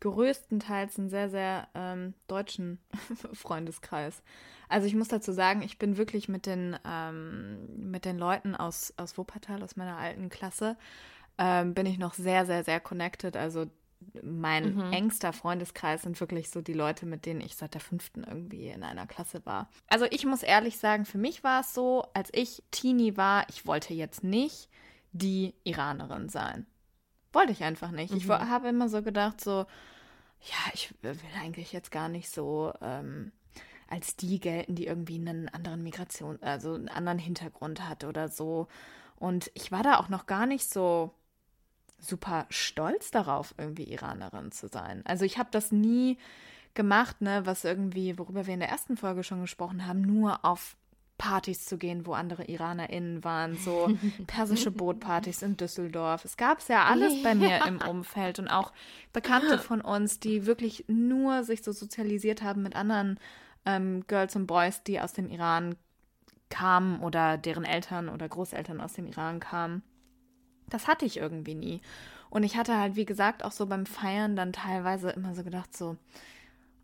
größtenteils 0.00 0.98
einen 0.98 1.08
sehr, 1.08 1.28
sehr 1.28 1.68
ähm, 1.74 2.14
deutschen 2.26 2.78
Freundeskreis. 3.32 4.22
Also 4.68 4.86
ich 4.86 4.94
muss 4.94 5.08
dazu 5.08 5.32
sagen, 5.32 5.62
ich 5.62 5.78
bin 5.78 5.96
wirklich 5.96 6.28
mit 6.28 6.46
den, 6.46 6.76
ähm, 6.84 7.90
mit 7.90 8.04
den 8.04 8.18
Leuten 8.18 8.54
aus, 8.54 8.92
aus 8.96 9.16
Wuppertal, 9.16 9.62
aus 9.62 9.76
meiner 9.76 9.96
alten 9.96 10.28
Klasse, 10.28 10.76
ähm, 11.38 11.74
bin 11.74 11.86
ich 11.86 11.98
noch 11.98 12.14
sehr, 12.14 12.46
sehr, 12.46 12.64
sehr 12.64 12.80
connected. 12.80 13.36
Also 13.36 13.66
mein 14.22 14.76
mhm. 14.76 14.92
engster 14.92 15.32
Freundeskreis 15.32 16.02
sind 16.02 16.20
wirklich 16.20 16.50
so 16.50 16.60
die 16.60 16.72
Leute, 16.72 17.06
mit 17.06 17.26
denen 17.26 17.40
ich 17.40 17.56
seit 17.56 17.74
der 17.74 17.80
fünften 17.80 18.24
irgendwie 18.24 18.68
in 18.68 18.82
einer 18.82 19.06
Klasse 19.06 19.44
war. 19.44 19.70
Also 19.88 20.06
ich 20.10 20.24
muss 20.24 20.42
ehrlich 20.42 20.78
sagen, 20.78 21.04
für 21.04 21.18
mich 21.18 21.42
war 21.42 21.60
es 21.60 21.74
so, 21.74 22.04
als 22.14 22.30
ich 22.32 22.62
Teenie 22.70 23.16
war, 23.16 23.46
ich 23.48 23.66
wollte 23.66 23.94
jetzt 23.94 24.22
nicht 24.22 24.68
die 25.12 25.54
Iranerin 25.64 26.28
sein. 26.28 26.66
Wollte 27.32 27.52
ich 27.52 27.62
einfach 27.62 27.90
nicht. 27.90 28.12
Mhm. 28.12 28.18
Ich 28.18 28.28
habe 28.28 28.68
immer 28.68 28.88
so 28.88 29.02
gedacht, 29.02 29.40
so, 29.40 29.66
ja, 30.42 30.72
ich 30.72 30.94
will 31.02 31.18
eigentlich 31.40 31.72
jetzt 31.72 31.90
gar 31.90 32.08
nicht 32.08 32.30
so 32.30 32.72
ähm, 32.80 33.32
als 33.88 34.16
die 34.16 34.38
gelten, 34.38 34.74
die 34.74 34.86
irgendwie 34.86 35.16
einen 35.16 35.48
anderen 35.48 35.82
Migration, 35.82 36.38
also 36.42 36.74
einen 36.74 36.88
anderen 36.88 37.18
Hintergrund 37.18 37.88
hat 37.88 38.04
oder 38.04 38.28
so. 38.28 38.68
Und 39.16 39.50
ich 39.54 39.72
war 39.72 39.82
da 39.82 39.98
auch 39.98 40.08
noch 40.08 40.26
gar 40.26 40.46
nicht 40.46 40.70
so 40.70 41.12
super 41.98 42.46
stolz 42.50 43.10
darauf, 43.10 43.54
irgendwie 43.58 43.90
Iranerin 43.92 44.52
zu 44.52 44.68
sein. 44.68 45.02
Also 45.04 45.24
ich 45.24 45.38
habe 45.38 45.48
das 45.50 45.72
nie 45.72 46.18
gemacht, 46.74 47.20
ne, 47.20 47.44
was 47.44 47.64
irgendwie, 47.64 48.18
worüber 48.18 48.46
wir 48.46 48.54
in 48.54 48.60
der 48.60 48.68
ersten 48.68 48.96
Folge 48.96 49.24
schon 49.24 49.40
gesprochen 49.40 49.86
haben, 49.86 50.02
nur 50.02 50.44
auf 50.44 50.76
Partys 51.18 51.66
zu 51.66 51.76
gehen, 51.76 52.06
wo 52.06 52.12
andere 52.12 52.44
IranerInnen 52.44 53.24
waren, 53.24 53.56
so 53.56 53.90
persische 54.26 54.70
Bootpartys 54.70 55.42
in 55.42 55.56
Düsseldorf. 55.56 56.24
Es 56.24 56.36
gab 56.36 56.60
es 56.60 56.68
ja 56.68 56.84
alles 56.84 57.22
bei 57.22 57.34
mir 57.34 57.66
im 57.66 57.80
Umfeld 57.80 58.38
und 58.38 58.48
auch 58.48 58.72
Bekannte 59.12 59.58
von 59.58 59.80
uns, 59.80 60.20
die 60.20 60.46
wirklich 60.46 60.84
nur 60.86 61.42
sich 61.42 61.62
so 61.62 61.72
sozialisiert 61.72 62.42
haben 62.42 62.62
mit 62.62 62.76
anderen 62.76 63.18
ähm, 63.66 64.04
Girls 64.06 64.36
und 64.36 64.46
Boys, 64.46 64.82
die 64.84 65.00
aus 65.00 65.12
dem 65.12 65.28
Iran 65.28 65.74
kamen 66.48 67.00
oder 67.00 67.36
deren 67.36 67.64
Eltern 67.64 68.08
oder 68.08 68.28
Großeltern 68.28 68.80
aus 68.80 68.94
dem 68.94 69.06
Iran 69.06 69.40
kamen. 69.40 69.82
Das 70.70 70.86
hatte 70.86 71.04
ich 71.04 71.18
irgendwie 71.18 71.54
nie. 71.54 71.80
Und 72.30 72.42
ich 72.42 72.56
hatte 72.56 72.78
halt, 72.78 72.96
wie 72.96 73.06
gesagt, 73.06 73.44
auch 73.44 73.52
so 73.52 73.66
beim 73.66 73.86
Feiern 73.86 74.36
dann 74.36 74.52
teilweise 74.52 75.10
immer 75.10 75.34
so 75.34 75.42
gedacht, 75.42 75.76
so, 75.76 75.96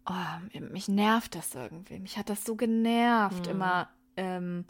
oh, 0.06 0.60
mich 0.70 0.88
nervt 0.88 1.34
das 1.34 1.54
irgendwie. 1.54 1.98
Mich 1.98 2.18
hat 2.18 2.28
das 2.28 2.44
so 2.44 2.56
genervt, 2.56 3.46
mhm. 3.46 3.52
immer 3.52 3.88
ähm, 4.16 4.64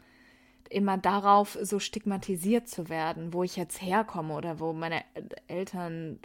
immer 0.70 0.96
darauf 0.98 1.58
so 1.62 1.78
stigmatisiert 1.78 2.68
zu 2.68 2.88
werden, 2.88 3.32
wo 3.32 3.42
ich 3.42 3.56
jetzt 3.56 3.80
herkomme 3.80 4.34
oder 4.34 4.60
wo 4.60 4.72
meine 4.72 5.04
Eltern, 5.46 6.18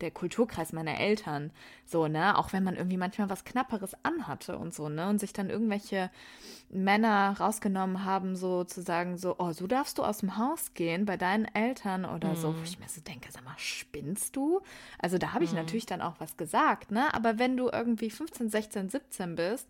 der 0.00 0.10
Kulturkreis 0.10 0.72
meiner 0.72 0.98
Eltern, 0.98 1.52
so, 1.86 2.08
ne, 2.08 2.38
auch 2.38 2.52
wenn 2.52 2.64
man 2.64 2.76
irgendwie 2.76 2.96
manchmal 2.96 3.30
was 3.30 3.44
Knapperes 3.44 3.96
anhatte 4.02 4.58
und 4.58 4.74
so, 4.74 4.88
ne, 4.88 5.08
und 5.08 5.20
sich 5.20 5.32
dann 5.32 5.48
irgendwelche 5.48 6.10
Männer 6.70 7.36
rausgenommen 7.38 8.04
haben, 8.04 8.36
so 8.36 8.64
zu 8.64 8.82
sagen, 8.82 9.16
so, 9.16 9.36
oh, 9.38 9.52
so 9.52 9.66
darfst 9.66 9.98
du 9.98 10.02
aus 10.02 10.18
dem 10.18 10.36
Haus 10.36 10.74
gehen 10.74 11.04
bei 11.04 11.16
deinen 11.16 11.46
Eltern 11.46 12.04
oder 12.04 12.30
mhm. 12.30 12.36
so, 12.36 12.56
wo 12.56 12.62
ich 12.64 12.78
mir 12.78 12.88
so 12.88 13.00
denke, 13.00 13.30
sag 13.30 13.44
mal, 13.44 13.54
spinnst 13.58 14.34
du? 14.36 14.60
Also 14.98 15.18
da 15.18 15.32
habe 15.32 15.44
ich 15.44 15.52
mhm. 15.52 15.58
natürlich 15.58 15.86
dann 15.86 16.02
auch 16.02 16.16
was 16.18 16.36
gesagt, 16.36 16.90
ne, 16.90 17.14
aber 17.14 17.38
wenn 17.38 17.56
du 17.56 17.68
irgendwie 17.68 18.10
15, 18.10 18.50
16, 18.50 18.90
17 18.90 19.34
bist, 19.36 19.68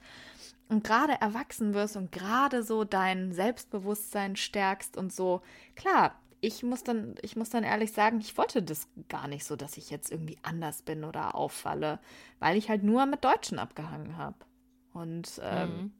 und 0.68 0.84
gerade 0.84 1.20
erwachsen 1.20 1.74
wirst 1.74 1.96
und 1.96 2.12
gerade 2.12 2.62
so 2.62 2.84
dein 2.84 3.32
Selbstbewusstsein 3.32 4.36
stärkst 4.36 4.96
und 4.96 5.12
so, 5.12 5.42
klar, 5.74 6.18
ich 6.40 6.62
muss 6.62 6.82
dann, 6.82 7.14
ich 7.22 7.36
muss 7.36 7.50
dann 7.50 7.62
ehrlich 7.62 7.92
sagen, 7.92 8.20
ich 8.20 8.36
wollte 8.36 8.62
das 8.62 8.88
gar 9.08 9.28
nicht 9.28 9.44
so, 9.44 9.54
dass 9.54 9.76
ich 9.76 9.90
jetzt 9.90 10.10
irgendwie 10.10 10.38
anders 10.42 10.82
bin 10.82 11.04
oder 11.04 11.34
auffalle, 11.34 12.00
weil 12.40 12.56
ich 12.56 12.68
halt 12.68 12.82
nur 12.82 13.06
mit 13.06 13.24
Deutschen 13.24 13.58
abgehangen 13.58 14.16
habe. 14.16 14.36
Und 14.92 15.40
ähm, 15.42 15.76
mhm. 15.76 15.92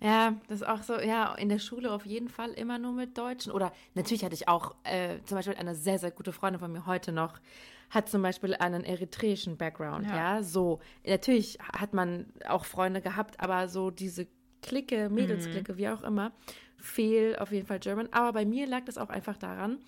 Ja, 0.00 0.34
das 0.46 0.60
ist 0.60 0.66
auch 0.66 0.82
so, 0.82 0.98
ja, 1.00 1.34
in 1.34 1.48
der 1.48 1.58
Schule 1.58 1.90
auf 1.92 2.06
jeden 2.06 2.28
Fall 2.28 2.50
immer 2.52 2.78
nur 2.78 2.92
mit 2.92 3.18
Deutschen. 3.18 3.50
Oder 3.50 3.72
natürlich 3.94 4.24
hatte 4.24 4.34
ich 4.34 4.46
auch 4.46 4.76
äh, 4.84 5.18
zum 5.24 5.36
Beispiel 5.36 5.56
eine 5.56 5.74
sehr, 5.74 5.98
sehr 5.98 6.12
gute 6.12 6.32
Freundin 6.32 6.60
von 6.60 6.70
mir 6.72 6.86
heute 6.86 7.10
noch, 7.10 7.40
hat 7.90 8.08
zum 8.08 8.22
Beispiel 8.22 8.54
einen 8.54 8.84
eritreischen 8.84 9.56
Background, 9.56 10.06
ja. 10.06 10.16
ja. 10.36 10.42
So, 10.42 10.80
natürlich 11.06 11.58
hat 11.60 11.94
man 11.94 12.26
auch 12.46 12.64
Freunde 12.64 13.00
gehabt, 13.00 13.40
aber 13.40 13.68
so 13.68 13.90
diese 13.90 14.26
Clique, 14.62 15.08
Mädelsklicke, 15.08 15.74
mhm. 15.74 15.78
wie 15.78 15.88
auch 15.88 16.02
immer, 16.02 16.32
fehl 16.76 17.36
auf 17.36 17.52
jeden 17.52 17.66
Fall 17.66 17.78
German. 17.78 18.08
Aber 18.12 18.32
bei 18.32 18.44
mir 18.44 18.66
lag 18.66 18.84
das 18.84 18.98
auch 18.98 19.08
einfach 19.08 19.36
daran, 19.36 19.78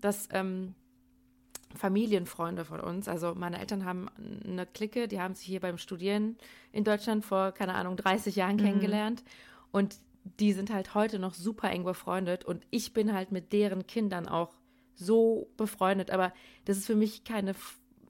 dass 0.00 0.28
ähm, 0.32 0.74
Familienfreunde 1.74 2.64
von 2.64 2.80
uns, 2.80 3.08
also 3.08 3.34
meine 3.34 3.58
Eltern 3.58 3.84
haben 3.84 4.08
eine 4.44 4.66
Clique, 4.66 5.08
die 5.08 5.20
haben 5.20 5.34
sich 5.34 5.46
hier 5.46 5.60
beim 5.60 5.78
Studieren 5.78 6.36
in 6.72 6.84
Deutschland 6.84 7.24
vor, 7.24 7.52
keine 7.52 7.74
Ahnung, 7.74 7.96
30 7.96 8.36
Jahren 8.36 8.56
mhm. 8.56 8.60
kennengelernt. 8.60 9.24
Und 9.70 9.96
die 10.38 10.52
sind 10.52 10.70
halt 10.70 10.94
heute 10.94 11.18
noch 11.18 11.34
super 11.34 11.70
eng 11.70 11.84
befreundet 11.84 12.44
und 12.44 12.66
ich 12.70 12.92
bin 12.92 13.14
halt 13.14 13.32
mit 13.32 13.52
deren 13.52 13.86
Kindern 13.86 14.28
auch 14.28 14.54
so 14.98 15.48
befreundet, 15.56 16.10
aber 16.10 16.32
das 16.64 16.76
ist 16.76 16.86
für 16.86 16.96
mich 16.96 17.24
keine, 17.24 17.54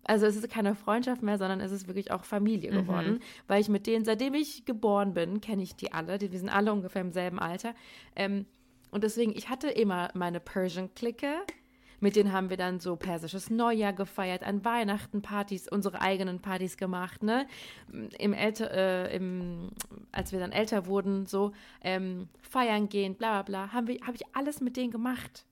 also 0.05 0.27
es 0.27 0.37
ist 0.37 0.51
keine 0.51 0.74
Freundschaft 0.74 1.22
mehr, 1.22 1.38
sondern 1.38 1.61
es 1.61 1.70
ist 1.70 1.87
wirklich 1.87 2.11
auch 2.11 2.24
Familie 2.24 2.72
mhm. 2.72 2.77
geworden, 2.77 3.12
mhm. 3.14 3.20
weil 3.46 3.61
ich 3.61 3.68
mit 3.68 3.87
denen, 3.87 4.05
seitdem 4.05 4.35
ich 4.35 4.64
geboren 4.64 5.14
bin, 5.14 5.40
kenne 5.40 5.62
ich 5.62 5.77
die 5.77 5.92
alle, 5.92 6.18
die, 6.18 6.33
wir 6.33 6.38
sind 6.38 6.48
alle 6.48 6.72
ungefähr 6.72 7.03
im 7.03 7.12
selben 7.12 7.38
Alter. 7.38 7.74
Ähm, 8.16 8.46
und 8.90 9.05
deswegen, 9.05 9.33
ich 9.33 9.51
hatte 9.51 9.68
immer 9.68 10.09
meine 10.14 10.40
Persian-Clique, 10.40 11.35
mit 12.01 12.16
denen 12.16 12.33
haben 12.33 12.48
wir 12.48 12.57
dann 12.57 12.79
so 12.81 12.96
persisches 12.96 13.51
Neujahr 13.51 13.92
gefeiert, 13.92 14.44
an 14.44 14.64
Weihnachten 14.64 15.20
Partys, 15.20 15.68
unsere 15.68 16.01
eigenen 16.01 16.40
Partys 16.40 16.77
gemacht, 16.77 17.22
ne? 17.22 17.46
Im 18.18 18.33
älter, 18.33 18.70
äh, 18.70 19.16
im, 19.16 19.70
als 20.12 20.33
wir 20.33 20.38
dann 20.38 20.53
älter 20.53 20.87
wurden, 20.87 21.27
so 21.27 21.53
ähm, 21.83 22.29
feiern 22.40 22.88
gehen, 22.88 23.16
bla 23.16 23.42
bla 23.42 23.66
bla, 23.66 23.72
haben 23.72 23.88
wir, 23.88 24.01
habe 24.07 24.16
ich 24.16 24.22
alles 24.33 24.61
mit 24.61 24.77
denen 24.77 24.92
gemacht. 24.92 25.44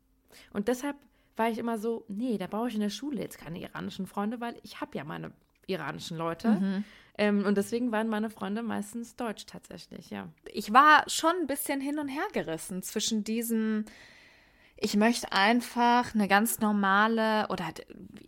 Und 0.53 0.69
deshalb 0.69 0.97
war 1.37 1.51
ich 1.51 1.59
immer 1.59 1.79
so, 1.79 2.05
nee, 2.09 2.39
da 2.39 2.47
brauche 2.47 2.69
ich 2.69 2.75
in 2.75 2.81
der 2.81 2.91
Schule 2.91 3.21
jetzt 3.21 3.39
keine 3.39 3.61
iranischen 3.61 4.07
Freunde, 4.07 4.41
weil 4.41 4.57
ich 4.63 4.81
habe 4.81 4.97
ja 4.97 5.05
meine 5.05 5.33
iranischen 5.67 6.17
Leute. 6.17 6.49
Mhm. 6.49 6.85
Ähm, 7.19 7.45
und 7.47 7.57
deswegen 7.57 7.93
waren 7.93 8.09
meine 8.09 8.31
Freunde 8.31 8.63
meistens 8.63 9.17
deutsch 9.17 9.47
tatsächlich, 9.47 10.11
ja. 10.11 10.29
Ich 10.53 10.73
war 10.73 11.05
schon 11.09 11.33
ein 11.41 11.47
bisschen 11.47 11.81
hin 11.81 11.99
und 11.99 12.09
her 12.09 12.27
gerissen 12.33 12.83
zwischen 12.83 13.25
diesem, 13.25 13.87
ich 14.77 14.97
möchte 14.97 15.33
einfach 15.33 16.15
eine 16.15 16.29
ganz 16.29 16.61
normale, 16.61 17.49
oder 17.49 17.65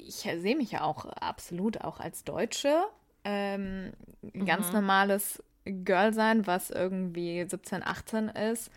ich 0.07 0.15
sehe 0.15 0.57
mich 0.57 0.71
ja 0.71 0.83
auch 0.83 1.05
absolut 1.07 1.83
auch 1.83 2.01
als 2.01 2.25
Deutsche, 2.25 2.83
ähm, 3.25 3.93
ein 4.23 4.41
mhm. 4.41 4.47
ganz 4.47 4.73
normales 4.73 5.43
Girl 5.65 6.15
sein, 6.15 6.47
was 6.47 6.71
irgendwie 6.71 7.45
17, 7.47 7.83
18 7.83 8.29
ist 8.29 8.71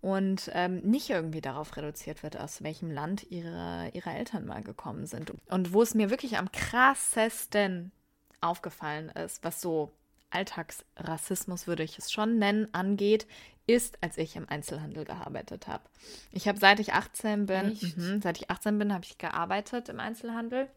und 0.00 0.50
ähm, 0.52 0.80
nicht 0.80 1.10
irgendwie 1.10 1.40
darauf 1.40 1.76
reduziert 1.76 2.22
wird, 2.22 2.36
aus 2.38 2.62
welchem 2.62 2.90
Land 2.90 3.30
ihre, 3.30 3.90
ihre 3.92 4.10
Eltern 4.10 4.46
mal 4.46 4.62
gekommen 4.62 5.06
sind. 5.06 5.32
Und 5.48 5.72
wo 5.72 5.82
es 5.82 5.94
mir 5.94 6.10
wirklich 6.10 6.38
am 6.38 6.52
krassesten 6.52 7.92
aufgefallen 8.40 9.08
ist, 9.10 9.42
was 9.42 9.60
so 9.60 9.90
Alltagsrassismus 10.30 11.66
würde 11.66 11.82
ich 11.82 11.98
es 11.98 12.12
schon 12.12 12.38
nennen, 12.38 12.72
angeht, 12.74 13.26
ist, 13.66 13.98
als 14.02 14.16
ich 14.18 14.36
im 14.36 14.48
Einzelhandel 14.48 15.04
gearbeitet 15.04 15.66
habe. 15.66 15.82
Ich 16.30 16.46
habe 16.46 16.58
seit 16.58 16.78
ich 16.78 16.92
18 16.92 17.46
bin, 17.46 17.76
mh, 17.96 18.20
seit 18.22 18.38
ich 18.38 18.50
18 18.50 18.78
bin, 18.78 18.92
habe 18.92 19.04
ich 19.04 19.18
gearbeitet 19.18 19.88
im 19.88 19.98
Einzelhandel. 19.98 20.68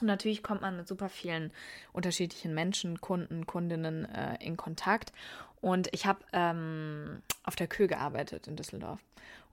Und 0.00 0.08
natürlich 0.08 0.42
kommt 0.42 0.60
man 0.60 0.76
mit 0.76 0.88
super 0.88 1.08
vielen 1.08 1.52
unterschiedlichen 1.92 2.54
Menschen, 2.54 3.00
Kunden, 3.00 3.46
Kundinnen 3.46 4.04
äh, 4.06 4.36
in 4.44 4.56
Kontakt. 4.56 5.12
Und 5.60 5.88
ich 5.92 6.06
habe 6.06 6.20
ähm, 6.32 7.22
auf 7.42 7.56
der 7.56 7.66
Kö 7.66 7.86
gearbeitet 7.86 8.46
in 8.46 8.56
Düsseldorf. 8.56 9.00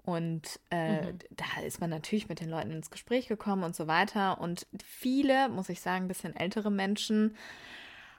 Und 0.06 0.60
äh, 0.70 1.14
mhm. 1.14 1.20
da 1.32 1.62
ist 1.66 1.80
man 1.80 1.90
natürlich 1.90 2.28
mit 2.28 2.42
den 2.42 2.50
Leuten 2.50 2.72
ins 2.72 2.92
Gespräch 2.92 3.28
gekommen 3.28 3.64
und 3.64 3.76
so 3.76 3.88
weiter. 3.88 4.40
Und 4.42 4.68
viele, 4.84 5.48
muss 5.50 5.70
ich 5.70 5.80
sagen, 5.80 6.06
ein 6.06 6.10
bisschen 6.10 6.36
ältere 6.36 6.72
Menschen 6.72 7.36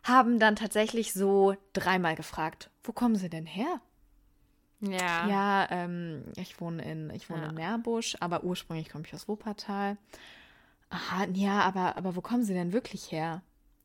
haben 0.02 0.38
dann 0.38 0.56
tatsächlich 0.56 1.12
so 1.12 1.56
dreimal 1.72 2.14
gefragt, 2.14 2.70
wo 2.82 2.92
kommen 2.92 3.16
sie 3.16 3.28
denn 3.28 3.46
her? 3.46 3.80
Ja. 4.80 5.28
Ja, 5.28 5.70
ähm, 5.70 6.24
ich 6.36 6.60
wohne 6.60 6.82
in, 6.84 7.10
ich 7.10 7.30
wohne 7.30 7.42
ja. 7.42 7.48
in 7.48 7.54
Meerbusch, 7.54 8.16
aber 8.20 8.44
ursprünglich 8.44 8.90
komme 8.90 9.04
ich 9.06 9.14
aus 9.14 9.28
Wuppertal. 9.28 9.96
Aha, 10.90 11.26
ja, 11.32 11.60
aber, 11.60 11.96
aber 11.96 12.16
wo 12.16 12.20
kommen 12.20 12.44
sie 12.44 12.54
denn 12.54 12.72
wirklich 12.72 13.10
her? 13.10 13.42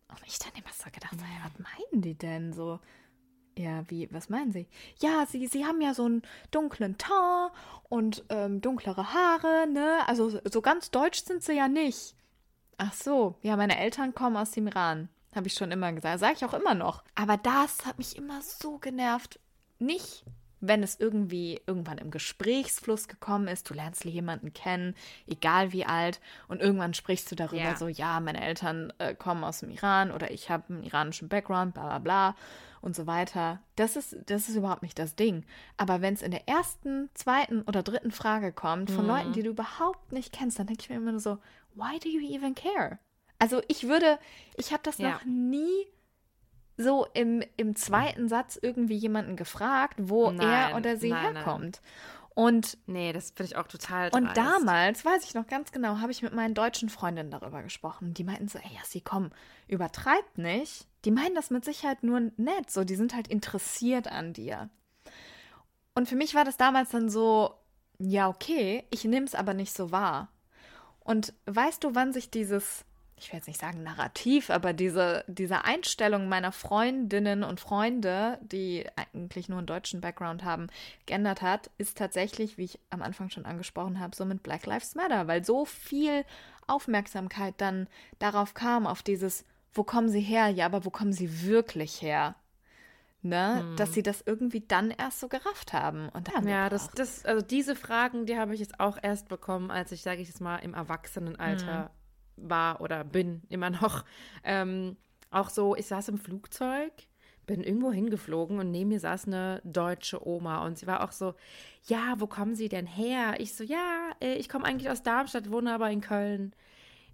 Und 0.09 0.19
ich 0.25 0.39
dann 0.39 0.51
immer 0.53 0.73
so 0.73 0.89
gedacht, 0.91 1.15
ja. 1.15 1.43
was 1.43 1.59
meinen 1.59 2.01
die 2.01 2.15
denn 2.15 2.53
so? 2.53 2.79
Ja, 3.57 3.83
wie, 3.89 4.07
was 4.11 4.29
meinen 4.29 4.51
Sie? 4.51 4.67
Ja, 4.99 5.25
Sie, 5.25 5.47
Sie 5.47 5.65
haben 5.65 5.81
ja 5.81 5.93
so 5.93 6.05
einen 6.05 6.21
dunklen 6.51 6.97
Teint 6.97 7.51
und 7.89 8.23
ähm, 8.29 8.61
dunklere 8.61 9.13
Haare, 9.13 9.67
ne? 9.67 9.99
Also 10.07 10.39
so 10.49 10.61
ganz 10.61 10.91
deutsch 10.91 11.23
sind 11.23 11.43
Sie 11.43 11.53
ja 11.53 11.67
nicht. 11.67 12.15
Ach 12.77 12.93
so, 12.93 13.35
ja, 13.41 13.57
meine 13.57 13.77
Eltern 13.77 14.15
kommen 14.15 14.37
aus 14.37 14.51
dem 14.51 14.67
Iran. 14.67 15.09
Habe 15.35 15.47
ich 15.47 15.53
schon 15.53 15.71
immer 15.71 15.91
gesagt. 15.91 16.19
Sage 16.19 16.35
ich 16.37 16.45
auch 16.45 16.53
immer 16.53 16.73
noch. 16.73 17.03
Aber 17.15 17.37
das 17.37 17.85
hat 17.85 17.97
mich 17.97 18.15
immer 18.15 18.41
so 18.41 18.77
genervt. 18.77 19.39
Nicht 19.77 20.23
wenn 20.61 20.83
es 20.83 20.99
irgendwie 20.99 21.61
irgendwann 21.67 21.97
im 21.97 22.11
Gesprächsfluss 22.11 23.07
gekommen 23.07 23.47
ist, 23.47 23.69
du 23.69 23.73
lernst 23.73 24.03
jemanden 24.05 24.53
kennen, 24.53 24.95
egal 25.27 25.71
wie 25.71 25.85
alt, 25.85 26.19
und 26.47 26.61
irgendwann 26.61 26.93
sprichst 26.93 27.31
du 27.31 27.35
darüber 27.35 27.61
Ja. 27.61 27.75
so, 27.75 27.87
ja, 27.87 28.19
meine 28.19 28.41
Eltern 28.41 28.91
äh, 28.97 29.15
kommen 29.15 29.43
aus 29.43 29.59
dem 29.61 29.69
Iran 29.69 30.11
oder 30.11 30.31
ich 30.31 30.49
habe 30.49 30.73
einen 30.73 30.83
iranischen 30.83 31.29
Background, 31.29 31.73
bla 31.73 31.83
bla 31.85 31.99
bla 31.99 32.35
und 32.81 32.95
so 32.95 33.07
weiter. 33.07 33.61
Das 33.75 33.95
ist, 33.95 34.15
das 34.27 34.49
ist 34.49 34.55
überhaupt 34.55 34.83
nicht 34.83 34.99
das 34.99 35.15
Ding. 35.15 35.45
Aber 35.77 36.01
wenn 36.01 36.13
es 36.13 36.21
in 36.21 36.31
der 36.31 36.47
ersten, 36.47 37.09
zweiten 37.13 37.61
oder 37.63 37.83
dritten 37.83 38.11
Frage 38.11 38.51
kommt 38.53 38.89
von 38.91 39.05
Leuten, 39.05 39.33
die 39.33 39.43
du 39.43 39.49
überhaupt 39.49 40.11
nicht 40.11 40.33
kennst, 40.33 40.59
dann 40.59 40.67
denke 40.67 40.83
ich 40.83 40.89
mir 40.89 40.95
immer 40.95 41.11
nur 41.11 41.19
so, 41.19 41.37
why 41.75 41.99
do 41.99 42.07
you 42.09 42.21
even 42.21 42.55
care? 42.55 42.99
Also 43.37 43.61
ich 43.67 43.87
würde, 43.87 44.19
ich 44.57 44.71
habe 44.71 44.83
das 44.83 44.97
Ja. 44.97 45.11
noch 45.11 45.25
nie 45.25 45.87
so 46.79 47.05
im, 47.13 47.43
im 47.57 47.75
zweiten 47.75 48.29
Satz 48.29 48.57
irgendwie 48.61 48.95
jemanden 48.95 49.35
gefragt, 49.35 49.95
wo 49.99 50.27
er 50.27 50.31
Nein, 50.33 50.75
oder 50.75 50.97
sie 50.97 51.09
nein, 51.09 51.33
nein. 51.33 51.35
herkommt. 51.35 51.81
Und, 52.33 52.77
Nee, 52.87 53.11
das 53.11 53.31
finde 53.31 53.51
ich 53.51 53.57
auch 53.57 53.67
total 53.67 54.11
und 54.13 54.23
dreist. 54.27 54.37
damals, 54.37 55.03
weiß 55.03 55.25
ich 55.25 55.33
noch 55.33 55.45
ganz 55.47 55.73
genau, 55.73 55.97
habe 55.99 56.13
ich 56.13 56.21
mit 56.21 56.33
meinen 56.33 56.53
deutschen 56.53 56.87
Freundinnen 56.87 57.31
darüber 57.31 57.61
gesprochen. 57.63 58.13
Die 58.13 58.23
meinten 58.23 58.47
so, 58.47 58.59
ey, 58.59 58.77
Jassi, 58.77 59.01
komm, 59.01 59.31
übertreib 59.67 60.37
nicht. 60.37 60.87
Die 61.03 61.11
meinen 61.11 61.35
das 61.35 61.49
mit 61.49 61.65
Sicherheit 61.65 62.01
nur 62.01 62.19
nett, 62.37 62.71
so, 62.71 62.85
die 62.85 62.95
sind 62.95 63.13
halt 63.13 63.27
interessiert 63.27 64.07
an 64.07 64.31
dir. 64.31 64.69
Und 65.95 66.07
für 66.07 66.15
mich 66.15 66.33
war 66.33 66.45
das 66.45 66.55
damals 66.55 66.91
dann 66.91 67.09
so, 67.09 67.55
ja, 67.97 68.29
okay, 68.29 68.85
ich 68.89 69.03
nehme 69.03 69.25
es 69.25 69.35
aber 69.35 69.53
nicht 69.53 69.73
so 69.73 69.91
wahr. 69.91 70.29
Und 71.01 71.33
weißt 71.45 71.83
du, 71.83 71.93
wann 71.93 72.13
sich 72.13 72.31
dieses, 72.31 72.85
ich 73.19 73.31
will 73.31 73.37
jetzt 73.37 73.47
nicht 73.47 73.59
sagen 73.59 73.83
Narrativ, 73.83 74.49
aber 74.49 74.73
diese, 74.73 75.23
diese 75.27 75.65
Einstellung 75.65 76.29
meiner 76.29 76.51
Freundinnen 76.51 77.43
und 77.43 77.59
Freunde, 77.59 78.39
die 78.41 78.85
eigentlich 78.95 79.49
nur 79.49 79.57
einen 79.57 79.67
deutschen 79.67 80.01
Background 80.01 80.43
haben, 80.43 80.67
geändert 81.05 81.41
hat, 81.41 81.69
ist 81.77 81.97
tatsächlich, 81.97 82.57
wie 82.57 82.63
ich 82.63 82.79
am 82.89 83.01
Anfang 83.01 83.29
schon 83.29 83.45
angesprochen 83.45 83.99
habe, 83.99 84.15
so 84.15 84.25
mit 84.25 84.41
Black 84.41 84.65
Lives 84.65 84.95
Matter, 84.95 85.27
weil 85.27 85.43
so 85.43 85.65
viel 85.65 86.23
Aufmerksamkeit 86.67 87.55
dann 87.57 87.87
darauf 88.19 88.53
kam, 88.53 88.87
auf 88.87 89.03
dieses, 89.03 89.43
wo 89.73 89.83
kommen 89.83 90.09
sie 90.09 90.21
her? 90.21 90.47
Ja, 90.47 90.65
aber 90.65 90.85
wo 90.85 90.89
kommen 90.89 91.13
sie 91.13 91.45
wirklich 91.45 92.01
her? 92.01 92.35
Ne? 93.21 93.59
Hm. 93.59 93.75
Dass 93.75 93.93
sie 93.93 94.01
das 94.01 94.23
irgendwie 94.25 94.61
dann 94.61 94.91
erst 94.91 95.19
so 95.19 95.27
gerafft 95.27 95.73
haben. 95.73 96.07
Und 96.09 96.33
dann 96.33 96.47
Ja, 96.47 96.69
das, 96.69 96.89
das, 96.91 97.25
also 97.25 97.45
diese 97.45 97.75
Fragen, 97.75 98.25
die 98.25 98.37
habe 98.37 98.53
ich 98.53 98.61
jetzt 98.61 98.79
auch 98.79 98.97
erst 99.01 99.27
bekommen, 99.27 99.71
als 99.71 99.91
ich, 99.91 100.03
sage 100.03 100.21
ich 100.21 100.29
jetzt 100.29 100.39
mal, 100.39 100.57
im 100.57 100.73
Erwachsenenalter 100.73 101.91
war 102.43 102.81
oder 102.81 103.03
bin 103.03 103.41
immer 103.49 103.69
noch. 103.81 104.03
Ähm, 104.43 104.97
auch 105.31 105.49
so, 105.49 105.75
ich 105.75 105.85
saß 105.87 106.09
im 106.09 106.17
Flugzeug, 106.17 106.91
bin 107.45 107.63
irgendwo 107.63 107.91
hingeflogen 107.91 108.59
und 108.59 108.71
neben 108.71 108.89
mir 108.89 108.99
saß 108.99 109.27
eine 109.27 109.61
deutsche 109.63 110.25
Oma 110.27 110.65
und 110.65 110.77
sie 110.77 110.87
war 110.87 111.03
auch 111.03 111.11
so, 111.11 111.33
ja, 111.85 112.15
wo 112.17 112.27
kommen 112.27 112.55
Sie 112.55 112.69
denn 112.69 112.85
her? 112.85 113.35
Ich 113.39 113.55
so, 113.55 113.63
ja, 113.63 114.11
äh, 114.21 114.35
ich 114.35 114.49
komme 114.49 114.65
eigentlich 114.65 114.89
aus 114.89 115.01
Darmstadt, 115.03 115.51
wohne 115.51 115.73
aber 115.73 115.89
in 115.89 116.01
Köln. 116.01 116.53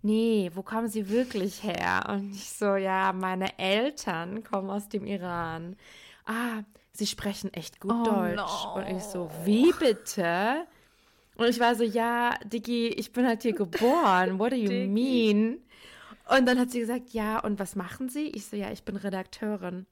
Nee, 0.01 0.51
wo 0.53 0.61
kommen 0.61 0.87
Sie 0.87 1.09
wirklich 1.09 1.63
her? 1.63 2.05
Und 2.09 2.31
ich 2.33 2.49
so, 2.51 2.75
ja, 2.75 3.11
meine 3.13 3.57
Eltern 3.57 4.43
kommen 4.43 4.69
aus 4.69 4.87
dem 4.89 5.05
Iran. 5.05 5.75
Ah, 6.25 6.61
Sie 6.91 7.07
sprechen 7.07 7.51
echt 7.53 7.79
gut 7.79 7.93
Oh, 7.93 8.03
Deutsch. 8.03 8.35
no. 8.65 8.75
Und 8.75 8.87
ich 8.87 9.03
so, 9.03 9.29
wie 9.43 9.71
bitte? 9.73 10.65
Und 11.35 11.47
ich 11.47 11.59
war 11.59 11.75
so, 11.75 11.83
ja, 11.83 12.37
Digi, 12.45 12.87
ich 12.87 13.11
bin 13.11 13.27
halt 13.27 13.41
hier 13.43 13.53
geboren. 13.53 14.39
What 14.39 14.51
do 14.51 14.55
you 14.55 14.69
Diggi. 14.69 14.87
mean? 14.87 15.59
Und 16.27 16.47
dann 16.47 16.57
hat 16.57 16.71
sie 16.71 16.79
gesagt, 16.79 17.11
ja, 17.11 17.39
und 17.39 17.59
was 17.59 17.75
machen 17.75 18.09
Sie? 18.09 18.27
Ich 18.29 18.47
so, 18.47 18.55
ja, 18.55 18.71
ich 18.71 18.83
bin 18.83 18.95
Redakteurin. 18.95 19.85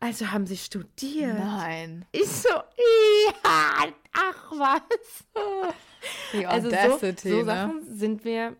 Also 0.00 0.30
haben 0.32 0.46
Sie 0.46 0.56
studiert? 0.56 1.38
Nein. 1.38 2.04
Ich 2.10 2.28
so, 2.28 2.48
ja, 2.48 3.86
ach 4.12 4.52
was. 4.52 4.82
Die 6.32 6.46
Also 6.46 6.70
so, 6.70 6.76
Audacity, 6.76 7.30
so 7.30 7.36
ne? 7.38 7.44
Sachen 7.44 7.96
sind 7.96 8.24
wir, 8.24 8.56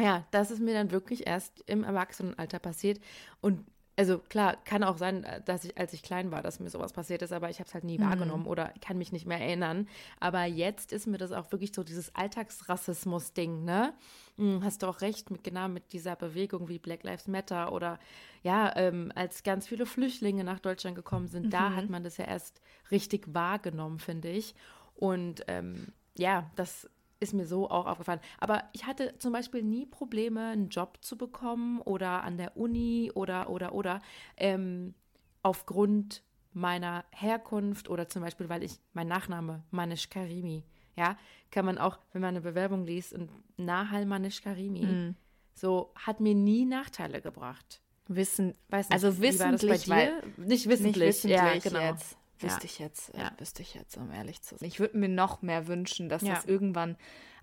ja, 0.00 0.26
das 0.32 0.50
ist 0.50 0.60
mir 0.60 0.74
dann 0.74 0.90
wirklich 0.90 1.26
erst 1.26 1.62
im 1.66 1.84
Erwachsenenalter 1.84 2.58
passiert. 2.58 2.98
Und 3.40 3.64
also 3.98 4.18
klar, 4.18 4.56
kann 4.64 4.84
auch 4.84 4.98
sein, 4.98 5.26
dass 5.46 5.64
ich, 5.64 5.78
als 5.78 5.94
ich 5.94 6.02
klein 6.02 6.30
war, 6.30 6.42
dass 6.42 6.60
mir 6.60 6.68
sowas 6.68 6.92
passiert 6.92 7.22
ist, 7.22 7.32
aber 7.32 7.48
ich 7.48 7.60
habe 7.60 7.66
es 7.66 7.72
halt 7.72 7.84
nie 7.84 7.98
wahrgenommen 7.98 8.46
oder 8.46 8.72
kann 8.82 8.98
mich 8.98 9.10
nicht 9.10 9.26
mehr 9.26 9.40
erinnern. 9.40 9.88
Aber 10.20 10.44
jetzt 10.44 10.92
ist 10.92 11.06
mir 11.06 11.16
das 11.16 11.32
auch 11.32 11.50
wirklich 11.50 11.72
so 11.74 11.82
dieses 11.82 12.14
Alltagsrassismus-Ding, 12.14 13.64
ne? 13.64 13.94
Hm, 14.36 14.62
Hast 14.62 14.82
du 14.82 14.86
auch 14.86 15.00
recht, 15.00 15.30
mit, 15.30 15.42
genau 15.44 15.68
mit 15.68 15.94
dieser 15.94 16.14
Bewegung 16.14 16.68
wie 16.68 16.78
Black 16.78 17.04
Lives 17.04 17.26
Matter 17.26 17.72
oder 17.72 17.98
ja, 18.42 18.76
ähm, 18.76 19.12
als 19.14 19.42
ganz 19.42 19.66
viele 19.66 19.86
Flüchtlinge 19.86 20.44
nach 20.44 20.60
Deutschland 20.60 20.94
gekommen 20.94 21.28
sind, 21.28 21.52
da 21.52 21.74
hat 21.74 21.88
man 21.88 22.04
das 22.04 22.18
ja 22.18 22.26
erst 22.26 22.60
richtig 22.90 23.32
wahrgenommen, 23.34 23.98
finde 23.98 24.28
ich. 24.28 24.54
Und 24.94 25.42
ähm, 25.48 25.92
ja, 26.18 26.50
das 26.54 26.88
ist 27.20 27.34
mir 27.34 27.46
so 27.46 27.70
auch 27.70 27.86
aufgefallen. 27.86 28.20
Aber 28.38 28.64
ich 28.72 28.86
hatte 28.86 29.14
zum 29.18 29.32
Beispiel 29.32 29.62
nie 29.62 29.86
Probleme, 29.86 30.48
einen 30.48 30.68
Job 30.68 30.98
zu 31.00 31.16
bekommen 31.16 31.80
oder 31.80 32.22
an 32.22 32.36
der 32.36 32.56
Uni 32.56 33.10
oder, 33.14 33.50
oder, 33.50 33.74
oder, 33.74 34.00
ähm, 34.36 34.94
aufgrund 35.42 36.22
meiner 36.52 37.04
Herkunft 37.10 37.88
oder 37.90 38.08
zum 38.08 38.22
Beispiel, 38.22 38.48
weil 38.48 38.62
ich, 38.62 38.80
mein 38.94 39.08
Nachname, 39.08 39.62
Manish 39.70 40.08
Karimi, 40.08 40.64
ja, 40.96 41.16
kann 41.50 41.66
man 41.66 41.78
auch, 41.78 41.98
wenn 42.12 42.22
man 42.22 42.30
eine 42.30 42.40
Bewerbung 42.40 42.84
liest, 42.84 43.12
und 43.12 43.30
Nahal 43.56 44.06
Manish 44.06 44.42
Karimi, 44.42 45.14
so, 45.54 45.92
hat 45.94 46.20
mir 46.20 46.34
nie 46.34 46.64
Nachteile 46.64 47.20
gebracht. 47.20 47.80
Wissen, 48.08 48.54
Weiß 48.68 48.88
nicht, 48.88 48.94
also 48.94 49.20
wissentlich, 49.20 49.84
dir? 49.84 49.90
weil 49.90 50.22
Nicht 50.36 50.68
wissentlich, 50.68 50.96
nicht 50.96 51.24
wissentlich 51.24 51.38
ja, 51.38 51.58
genau. 51.58 51.80
jetzt. 51.80 52.16
Ja. 52.40 52.48
Wüsste 52.48 52.66
ich 52.66 52.78
jetzt, 52.78 53.14
äh, 53.14 53.20
Ja. 53.20 53.32
wüsste 53.38 53.62
ich 53.62 53.74
jetzt, 53.74 53.96
um 53.96 54.10
ehrlich 54.12 54.42
zu 54.42 54.56
sein. 54.56 54.68
Ich 54.68 54.80
würde 54.80 54.98
mir 54.98 55.08
noch 55.08 55.42
mehr 55.42 55.66
wünschen, 55.66 56.08
dass 56.08 56.22
Ja. 56.22 56.34
das 56.34 56.44
irgendwann 56.44 56.96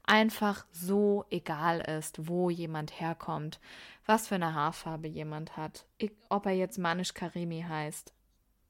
einfach 0.06 0.66
so 0.72 1.26
egal 1.30 1.80
ist, 1.80 2.28
wo 2.28 2.50
jemand 2.50 3.00
herkommt, 3.00 3.60
was 4.06 4.28
für 4.28 4.36
eine 4.36 4.54
Haarfarbe 4.54 5.08
jemand 5.08 5.56
hat, 5.56 5.86
ich, 5.98 6.12
ob 6.30 6.46
er 6.46 6.52
jetzt 6.52 6.78
Manish 6.78 7.14
Karimi 7.14 7.66
heißt 7.68 8.14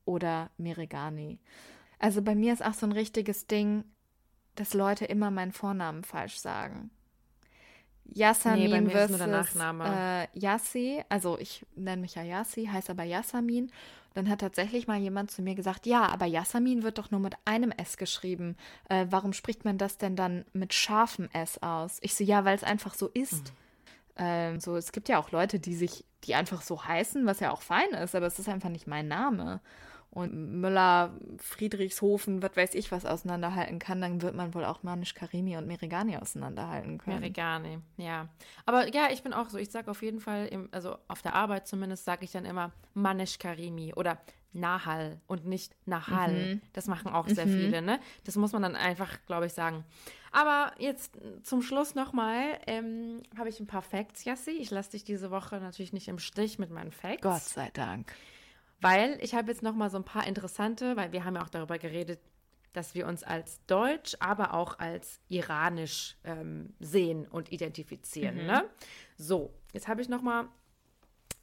oder 0.06 0.52
Mirigani. 0.58 1.40
Also 1.98 2.22
bei 2.22 2.36
mir 2.36 2.54
ist 2.54 2.64
auch 2.64 2.74
so 2.74 2.86
ein 2.86 2.92
richtiges 2.92 3.48
Ding, 3.48 3.84
dass 4.56 4.74
Leute 4.76 5.06
immer 5.06 5.32
meinen 5.32 5.52
Vornamen 5.52 6.04
falsch 6.04 6.38
sagen. 6.38 6.92
Yasamin 8.06 8.84
Nee, 8.84 8.90
versus. 8.92 9.56
Äh, 9.56 10.28
Yassi, 10.38 11.04
also 11.10 11.40
ich 11.40 11.66
nenne 11.76 12.02
mich 12.02 12.16
ja 12.16 12.22
Yassi, 12.24 12.66
heißt 12.66 12.90
aber 12.90 13.04
Yasamin. 13.04 13.72
Dann 14.14 14.30
hat 14.30 14.42
tatsächlich 14.42 14.88
mal 14.88 15.00
jemand 15.00 15.32
zu 15.32 15.42
mir 15.42 15.56
gesagt, 15.56 15.86
ja, 15.86 16.06
aber 16.08 16.26
Yasamin 16.26 16.84
wird 16.84 16.98
doch 16.98 17.12
nur 17.12 17.20
mit 17.20 17.36
einem 17.46 17.72
S 17.72 17.98
geschrieben. 17.98 18.56
Äh, 18.90 19.08
warum 19.10 19.34
spricht 19.34 19.66
man 19.66 19.78
das 19.78 19.98
denn 19.98 20.16
dann 20.16 20.46
mit 20.54 20.74
scharfem 20.74 21.30
S 21.34 21.62
aus? 21.62 21.98
Ich 22.02 22.14
so, 22.14 22.24
ja, 22.24 22.46
weil 22.46 22.56
es 22.56 22.64
einfach 22.64 22.94
so 22.94 23.08
ist. 23.08 23.54
Ähm, 24.16 24.60
so, 24.60 24.76
es 24.76 24.92
gibt 24.92 25.10
ja 25.10 25.20
auch 25.20 25.32
Leute, 25.32 25.60
die 25.60 25.76
sich, 25.76 26.06
die 26.26 26.36
einfach 26.36 26.62
so 26.62 26.86
heißen, 26.86 27.26
was 27.26 27.40
ja 27.40 27.52
auch 27.52 27.64
fein 27.64 27.90
ist, 27.92 28.14
aber 28.14 28.28
es 28.28 28.38
ist 28.38 28.50
einfach 28.50 28.70
nicht 28.70 28.88
mein 28.88 29.08
Name. 29.08 29.62
Und 30.14 30.62
Müller, 30.62 31.18
Friedrichshofen, 31.40 32.44
was 32.44 32.56
weiß 32.56 32.76
ich, 32.76 32.92
was 32.92 33.04
auseinanderhalten 33.04 33.80
kann, 33.80 34.00
dann 34.00 34.22
wird 34.22 34.36
man 34.36 34.54
wohl 34.54 34.64
auch 34.64 34.84
Manisch 34.84 35.16
Karimi 35.16 35.58
und 35.58 35.66
Merigani 35.66 36.18
auseinanderhalten 36.18 37.00
können. 37.00 37.20
Merigani, 37.20 37.80
ja. 37.98 38.28
Aber 38.68 38.94
ja, 38.94 39.08
ich 39.12 39.24
bin 39.24 39.34
auch 39.34 39.50
so, 39.50 39.58
ich 39.58 39.72
sage 39.72 39.90
auf 39.90 40.04
jeden 40.04 40.20
Fall, 40.20 40.46
im, 40.46 40.70
also 40.72 40.98
auf 41.08 41.24
der 41.24 41.34
Arbeit 41.34 41.68
zumindest, 41.68 42.06
sage 42.06 42.26
ich 42.26 42.32
dann 42.32 42.46
immer 42.46 42.72
Manish 42.94 43.40
Karimi 43.40 43.92
oder 43.96 44.20
Nahal 44.54 45.20
und 45.26 45.48
nicht 45.48 45.76
Nahal. 45.88 46.32
Mhm. 46.32 46.62
Das 46.74 46.86
machen 46.86 47.12
auch 47.12 47.28
sehr 47.28 47.48
viele, 47.48 47.82
ne? 47.82 48.00
Das 48.24 48.36
muss 48.36 48.52
man 48.52 48.62
dann 48.62 48.76
einfach, 48.76 49.18
glaube 49.26 49.48
ich, 49.48 49.54
sagen. 49.54 49.84
Aber 50.32 50.74
jetzt 50.78 51.18
zum 51.42 51.64
Schluss 51.64 51.96
nochmal, 51.96 52.60
ähm, 52.68 53.24
habe 53.36 53.50
ich 53.50 53.60
ein 53.60 53.68
paar 53.68 53.82
Facts, 53.82 54.26
Yassi. 54.26 54.52
Ich 54.52 54.70
lasse 54.70 54.92
dich 54.92 55.04
diese 55.04 55.32
Woche 55.32 55.58
natürlich 55.58 55.92
nicht 55.92 56.08
im 56.08 56.20
Stich 56.20 56.60
mit 56.60 56.70
meinen 56.70 56.92
Facts. 56.92 57.24
Gott 57.24 57.42
sei 57.42 57.72
Dank. 57.74 58.14
Weil 58.84 59.18
ich 59.22 59.34
habe 59.34 59.50
jetzt 59.50 59.64
noch 59.64 59.76
mal 59.76 59.90
so 59.90 59.96
ein 59.96 60.04
paar 60.04 60.28
interessante, 60.28 60.98
weil 60.98 61.14
wir 61.14 61.24
haben 61.24 61.36
ja 61.36 61.42
auch 61.42 61.50
darüber 61.50 61.78
geredet, 61.78 62.20
dass 62.74 62.96
wir 62.96 63.08
uns 63.08 63.24
als 63.24 63.66
deutsch, 63.66 64.18
aber 64.20 64.54
auch 64.54 64.78
als 64.78 65.22
iranisch 65.30 66.18
ähm, 66.26 66.74
sehen 66.80 67.26
und 67.26 67.52
identifizieren. 67.52 68.46
Ne? 68.46 68.70
So, 69.16 69.54
jetzt 69.72 69.88
habe 69.88 70.02
ich 70.02 70.10
noch 70.10 70.22
mal. 70.22 70.50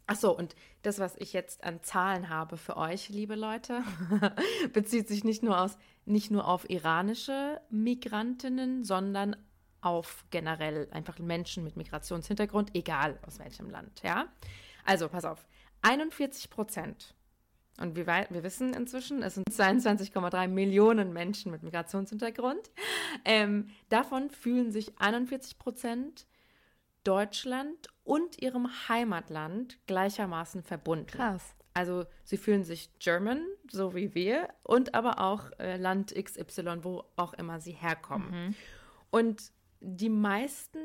Ach 0.06 0.16
so, 0.16 0.36
und 0.36 0.54
das, 0.82 0.98
was 0.98 1.16
ich 1.16 1.32
jetzt 1.32 1.64
an 1.64 1.82
Zahlen 1.82 2.28
habe 2.28 2.56
für 2.56 2.76
euch, 2.76 3.08
liebe 3.08 3.36
Leute, 3.36 3.84
bezieht 4.72 5.08
sich 5.08 5.24
nicht 5.24 5.42
nur, 5.42 5.58
aus, 5.60 5.78
nicht 6.04 6.32
nur 6.32 6.46
auf 6.46 6.68
iranische 6.68 7.60
Migrantinnen, 7.70 8.84
sondern 8.84 9.36
auf 9.80 10.26
generell 10.30 10.88
einfach 10.90 11.20
Menschen 11.20 11.64
mit 11.64 11.76
Migrationshintergrund, 11.76 12.74
egal 12.74 13.18
aus 13.24 13.38
welchem 13.38 13.70
Land, 13.70 14.02
ja? 14.02 14.26
Also, 14.84 15.08
pass 15.08 15.24
auf, 15.24 15.46
41 15.82 16.50
Prozent 16.50 17.14
und 17.80 17.96
wir, 17.96 18.06
wir 18.06 18.42
wissen 18.42 18.74
inzwischen, 18.74 19.22
es 19.22 19.34
sind 19.34 19.48
22,3 19.48 20.48
Millionen 20.48 21.12
Menschen 21.12 21.50
mit 21.50 21.62
Migrationshintergrund. 21.62 22.70
Ähm, 23.24 23.70
davon 23.88 24.30
fühlen 24.30 24.70
sich 24.70 24.98
41 25.00 25.58
Prozent 25.58 26.26
Deutschland 27.04 27.88
und 28.04 28.40
ihrem 28.40 28.68
Heimatland 28.88 29.78
gleichermaßen 29.86 30.62
verbunden. 30.62 31.06
Krass. 31.06 31.54
Also 31.72 32.04
sie 32.24 32.36
fühlen 32.36 32.64
sich 32.64 32.90
German, 32.98 33.46
so 33.70 33.94
wie 33.94 34.14
wir, 34.14 34.48
und 34.62 34.94
aber 34.94 35.20
auch 35.20 35.50
äh, 35.58 35.76
Land 35.76 36.14
XY, 36.14 36.82
wo 36.82 37.04
auch 37.16 37.32
immer 37.34 37.60
sie 37.60 37.72
herkommen. 37.72 38.30
Mhm. 38.30 38.54
Und 39.10 39.52
die 39.80 40.08
meisten 40.08 40.78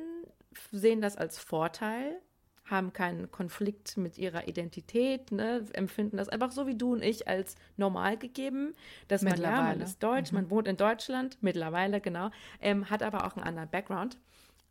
sehen 0.72 1.02
das 1.02 1.18
als 1.18 1.38
Vorteil, 1.38 2.22
haben 2.66 2.94
keinen 2.94 3.30
Konflikt 3.32 3.96
mit 3.96 4.18
ihrer 4.18 4.48
Identität, 4.48 5.32
ne, 5.32 5.66
empfinden 5.74 6.18
das 6.18 6.30
einfach 6.30 6.52
so 6.52 6.66
wie 6.66 6.76
du 6.76 6.94
und 6.94 7.04
ich 7.04 7.28
als 7.28 7.56
normal 7.78 8.18
gegeben, 8.18 8.74
dass 9.08 9.22
man 9.22 9.40
ja, 9.40 9.42
man 9.42 9.52
Mittlerweile. 9.52 9.84
ist 9.84 10.04
deutsch, 10.04 10.32
man 10.32 10.50
wohnt 10.50 10.68
in 10.68 10.78
Deutschland, 10.78 11.38
mittlerweile, 11.42 12.02
genau, 12.02 12.32
ähm, 12.60 12.90
hat 12.90 13.04
aber 13.04 13.26
auch 13.26 13.38
einen 13.38 13.46
anderen 13.46 13.70
Background. 13.70 14.18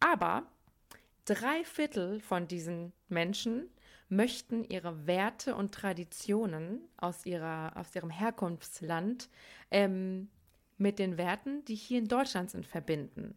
Aber 0.01 0.43
drei 1.25 1.65
Viertel 1.65 2.21
von 2.21 2.49
diesen 2.49 2.93
Menschen 3.09 3.69
möchten 4.09 4.65
ihre 4.65 5.07
Werte 5.07 5.55
und 5.55 5.73
Traditionen 5.73 6.81
aus, 6.97 7.25
ihrer, 7.25 7.73
aus 7.77 7.95
ihrem 7.95 8.11
Herkunftsland 8.11 9.29
ähm, 9.71 10.29
mit 10.79 10.99
den 10.99 11.17
Werten, 11.17 11.65
die 11.65 11.75
hier 11.77 12.01
in 12.01 12.09
Deutschland 12.09 12.51
sind, 12.51 12.67
verbinden. 12.67 13.35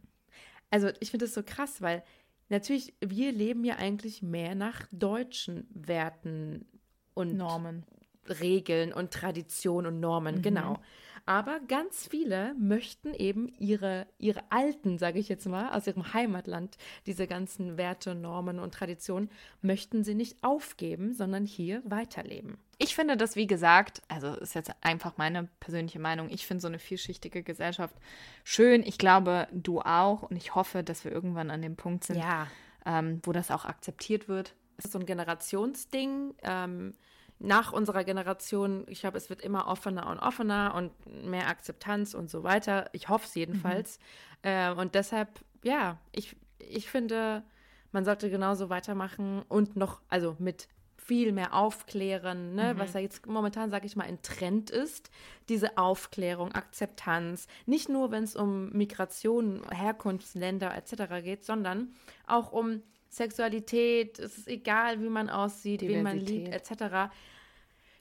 Also 0.69 0.89
ich 0.99 1.11
finde 1.11 1.25
das 1.25 1.33
so 1.33 1.43
krass, 1.43 1.81
weil 1.81 2.03
natürlich, 2.49 2.93
wir 2.99 3.31
leben 3.31 3.63
ja 3.63 3.75
eigentlich 3.75 4.21
mehr 4.21 4.55
nach 4.55 4.87
deutschen 4.91 5.67
Werten 5.73 6.65
und 7.13 7.35
Normen. 7.35 7.85
Regeln 8.29 8.93
und 8.93 9.11
Traditionen 9.11 9.93
und 9.93 9.99
Normen, 9.99 10.41
genau. 10.41 10.79
Aber 11.25 11.59
ganz 11.67 12.07
viele 12.07 12.53
möchten 12.55 13.13
eben 13.13 13.49
ihre, 13.59 14.07
ihre 14.17 14.49
alten, 14.49 14.97
sage 14.97 15.19
ich 15.19 15.27
jetzt 15.27 15.45
mal, 15.45 15.75
aus 15.75 15.85
ihrem 15.85 16.13
Heimatland, 16.13 16.77
diese 17.05 17.27
ganzen 17.27 17.77
Werte, 17.77 18.15
Normen 18.15 18.59
und 18.59 18.73
Traditionen, 18.73 19.29
möchten 19.61 20.05
sie 20.05 20.15
nicht 20.15 20.41
aufgeben, 20.41 21.13
sondern 21.13 21.45
hier 21.45 21.81
weiterleben. 21.83 22.57
Ich 22.79 22.93
finde 22.95 23.17
das, 23.17 23.35
wie 23.35 23.47
gesagt, 23.47 24.01
also 24.07 24.35
ist 24.35 24.53
jetzt 24.53 24.71
einfach 24.81 25.17
meine 25.17 25.45
persönliche 25.59 25.99
Meinung, 25.99 26.29
ich 26.29 26.45
finde 26.45 26.61
so 26.61 26.67
eine 26.67 26.77
vielschichtige 26.79 27.41
Gesellschaft 27.41 27.95
schön. 28.43 28.83
Ich 28.83 28.97
glaube, 28.99 29.47
du 29.51 29.81
auch. 29.81 30.23
Und 30.23 30.35
ich 30.37 30.53
hoffe, 30.53 30.83
dass 30.83 31.03
wir 31.03 31.11
irgendwann 31.11 31.49
an 31.49 31.61
dem 31.63 31.75
Punkt 31.75 32.03
sind, 32.03 32.17
Ja. 32.17 32.47
ähm, 32.85 33.19
wo 33.23 33.31
das 33.31 33.49
auch 33.49 33.65
akzeptiert 33.65 34.27
wird. 34.27 34.53
Es 34.77 34.85
ist 34.85 34.91
so 34.91 34.99
ein 34.99 35.07
Generationsding. 35.07 36.35
Ähm, 36.43 36.93
nach 37.39 37.71
unserer 37.73 38.03
Generation, 38.03 38.85
ich 38.87 39.01
glaube, 39.01 39.17
es 39.17 39.29
wird 39.29 39.41
immer 39.41 39.67
offener 39.67 40.07
und 40.07 40.19
offener 40.19 40.73
und 40.75 40.91
mehr 41.25 41.47
Akzeptanz 41.47 42.13
und 42.13 42.29
so 42.29 42.43
weiter. 42.43 42.89
Ich 42.93 43.09
hoffe 43.09 43.25
es 43.25 43.35
jedenfalls. 43.35 43.99
Äh, 44.43 44.71
und 44.71 44.93
deshalb, 44.95 45.29
ja, 45.63 45.97
ich, 46.11 46.35
ich 46.59 46.89
finde, 46.89 47.43
man 47.91 48.05
sollte 48.05 48.29
genauso 48.29 48.69
weitermachen 48.69 49.41
und 49.49 49.75
noch, 49.75 50.01
also 50.09 50.35
mit 50.39 50.67
viel 51.07 51.31
mehr 51.31 51.53
aufklären, 51.53 52.53
ne? 52.53 52.73
was 52.75 52.93
ja 52.93 52.99
jetzt 52.99 53.25
momentan, 53.25 53.71
sage 53.71 53.85
ich 53.85 53.95
mal, 53.95 54.03
ein 54.03 54.21
Trend 54.21 54.69
ist, 54.69 55.09
diese 55.47 55.77
Aufklärung, 55.77 56.51
Akzeptanz, 56.51 57.47
nicht 57.65 57.87
nur, 57.87 58.11
wenn 58.11 58.25
es 58.25 58.35
um 58.35 58.69
Migration, 58.73 59.61
Herkunftsländer 59.71 60.75
etc. 60.75 61.23
geht, 61.23 61.45
sondern 61.45 61.93
auch 62.27 62.51
um 62.51 62.83
Sexualität, 63.07 64.19
es 64.19 64.37
ist 64.37 64.47
egal, 64.49 65.01
wie 65.01 65.07
man 65.07 65.29
aussieht, 65.29 65.81
wen 65.81 66.03
man 66.03 66.17
liebt, 66.17 66.49
etc. 66.49 67.09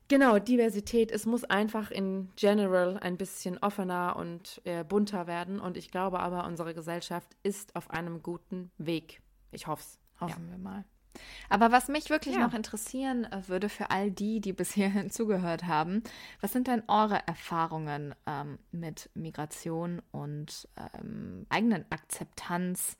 Genau, 0.08 0.40
Diversität, 0.40 1.12
es 1.12 1.26
muss 1.26 1.44
einfach 1.44 1.92
in 1.92 2.30
general 2.34 2.98
ein 2.98 3.16
bisschen 3.16 3.56
offener 3.58 4.16
und 4.16 4.60
äh, 4.64 4.82
bunter 4.82 5.28
werden 5.28 5.60
und 5.60 5.76
ich 5.76 5.92
glaube 5.92 6.18
aber, 6.18 6.44
unsere 6.44 6.74
Gesellschaft 6.74 7.36
ist 7.44 7.76
auf 7.76 7.90
einem 7.90 8.20
guten 8.24 8.72
Weg. 8.78 9.22
Ich 9.52 9.68
hoffe 9.68 9.82
es. 9.82 9.98
Hoffen 10.20 10.50
wir 10.50 10.58
mal. 10.58 10.84
Aber 11.48 11.72
was 11.72 11.88
mich 11.88 12.10
wirklich 12.10 12.34
Ja. 12.36 12.40
noch 12.46 12.54
interessieren 12.54 13.24
äh, 13.24 13.48
würde 13.48 13.68
für 13.68 13.90
all 13.90 14.10
die, 14.10 14.40
die 14.40 14.52
bis 14.52 14.72
hierhin 14.72 15.10
zugehört 15.10 15.64
haben, 15.64 16.02
was 16.40 16.52
sind 16.52 16.66
denn 16.68 16.82
eure 16.88 17.26
Erfahrungen 17.26 18.14
ähm, 18.26 18.58
mit 18.72 19.10
Migration 19.14 20.02
und 20.12 20.68
ähm, 20.98 21.46
eigenen 21.48 21.84
Akzeptanz, 21.90 22.96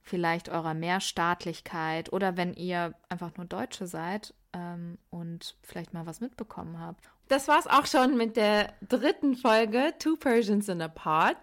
vielleicht 0.00 0.48
eurer 0.48 0.74
Mehrstaatlichkeit 0.74 2.12
oder 2.12 2.36
wenn 2.36 2.54
ihr 2.54 2.94
einfach 3.08 3.36
nur 3.36 3.46
Deutsche 3.46 3.86
seid 3.86 4.34
ähm, 4.52 4.98
und 5.10 5.56
vielleicht 5.62 5.94
mal 5.94 6.06
was 6.06 6.20
mitbekommen 6.20 6.80
habt? 6.80 7.08
Das 7.28 7.48
war's 7.48 7.66
auch 7.66 7.86
schon 7.86 8.16
mit 8.16 8.36
der 8.36 8.72
dritten 8.88 9.36
Folge 9.36 9.94
Two 9.98 10.16
Persians 10.16 10.68
in 10.68 10.82
a 10.82 10.88
Pod. 10.88 11.36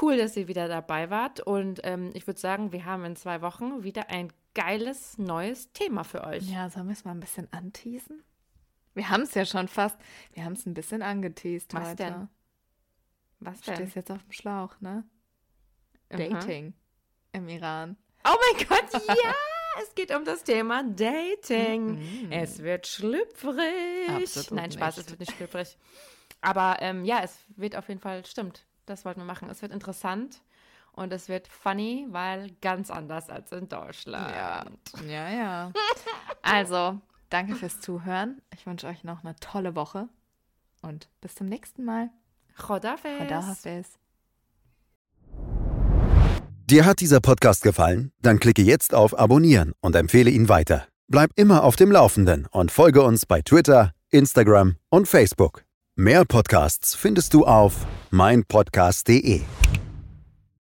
Cool, 0.00 0.16
dass 0.16 0.36
ihr 0.36 0.48
wieder 0.48 0.68
dabei 0.68 1.08
wart 1.10 1.40
und 1.40 1.80
ähm, 1.84 2.10
ich 2.14 2.26
würde 2.26 2.40
sagen, 2.40 2.72
wir 2.72 2.84
haben 2.84 3.04
in 3.04 3.16
zwei 3.16 3.40
Wochen 3.42 3.84
wieder 3.84 4.10
ein 4.10 4.32
geiles 4.54 5.18
neues 5.18 5.72
Thema 5.72 6.04
für 6.04 6.24
euch. 6.24 6.48
Ja, 6.48 6.70
sollen 6.70 6.86
wir 6.86 6.92
es 6.92 7.04
mal 7.04 7.12
ein 7.12 7.20
bisschen 7.20 7.52
anteasen? 7.52 8.22
Wir 8.94 9.08
haben 9.08 9.22
es 9.22 9.34
ja 9.34 9.44
schon 9.44 9.68
fast, 9.68 9.96
wir 10.32 10.44
haben 10.44 10.52
es 10.52 10.66
ein 10.66 10.74
bisschen 10.74 11.02
angeteased 11.02 11.74
Was 11.74 11.88
heute. 11.88 11.96
denn? 11.96 12.28
Was 13.40 13.60
Du 13.60 13.74
stehst 13.74 13.96
jetzt 13.96 14.10
auf 14.10 14.22
dem 14.22 14.32
Schlauch, 14.32 14.80
ne? 14.80 15.04
Dating 16.08 16.74
im 17.32 17.48
Iran. 17.48 17.96
Oh 18.24 18.34
mein 18.52 18.66
Gott, 18.66 18.92
ja! 19.08 19.34
Es 19.82 19.92
geht 19.96 20.14
um 20.14 20.24
das 20.24 20.44
Thema 20.44 20.84
Dating. 20.84 21.98
Mhm. 22.26 22.32
Es 22.32 22.62
wird 22.62 22.86
schlüpfrig. 22.86 24.08
Absolut 24.08 24.52
Nein, 24.52 24.70
Spaß, 24.70 24.96
nicht. 24.96 25.06
es 25.06 25.10
wird 25.10 25.20
nicht 25.20 25.36
schlüpfrig. 25.36 25.76
Aber 26.40 26.76
ähm, 26.80 27.04
ja, 27.04 27.20
es 27.22 27.36
wird 27.56 27.74
auf 27.74 27.88
jeden 27.88 28.00
Fall, 28.00 28.24
stimmt, 28.24 28.64
das 28.86 29.04
wollten 29.04 29.20
wir 29.20 29.24
machen. 29.24 29.50
Es 29.50 29.62
wird 29.62 29.72
interessant 29.72 30.42
und 30.96 31.12
es 31.12 31.28
wird 31.28 31.48
funny, 31.48 32.06
weil 32.10 32.50
ganz 32.60 32.90
anders 32.90 33.28
als 33.28 33.52
in 33.52 33.68
Deutschland. 33.68 34.34
Ja, 34.34 34.64
ja, 35.06 35.30
ja. 35.30 35.72
Also, 36.42 37.00
danke 37.30 37.54
fürs 37.54 37.80
Zuhören. 37.80 38.40
Ich 38.54 38.66
wünsche 38.66 38.86
euch 38.86 39.02
noch 39.02 39.24
eine 39.24 39.34
tolle 39.36 39.74
Woche 39.74 40.08
und 40.82 41.08
bis 41.20 41.34
zum 41.34 41.48
nächsten 41.48 41.84
Mal. 41.84 42.10
Chodafes. 42.56 43.30
Hafiz. 43.30 43.98
Dir 46.66 46.86
hat 46.86 47.00
dieser 47.00 47.20
Podcast 47.20 47.62
gefallen? 47.62 48.12
Dann 48.22 48.38
klicke 48.38 48.62
jetzt 48.62 48.94
auf 48.94 49.18
Abonnieren 49.18 49.72
und 49.80 49.96
empfehle 49.96 50.30
ihn 50.30 50.48
weiter. 50.48 50.86
Bleib 51.08 51.30
immer 51.36 51.62
auf 51.64 51.76
dem 51.76 51.92
Laufenden 51.92 52.46
und 52.50 52.70
folge 52.70 53.02
uns 53.02 53.26
bei 53.26 53.42
Twitter, 53.42 53.92
Instagram 54.10 54.76
und 54.88 55.06
Facebook. 55.06 55.64
Mehr 55.96 56.24
Podcasts 56.24 56.94
findest 56.94 57.34
du 57.34 57.44
auf 57.44 57.86
meinpodcast.de. 58.10 59.42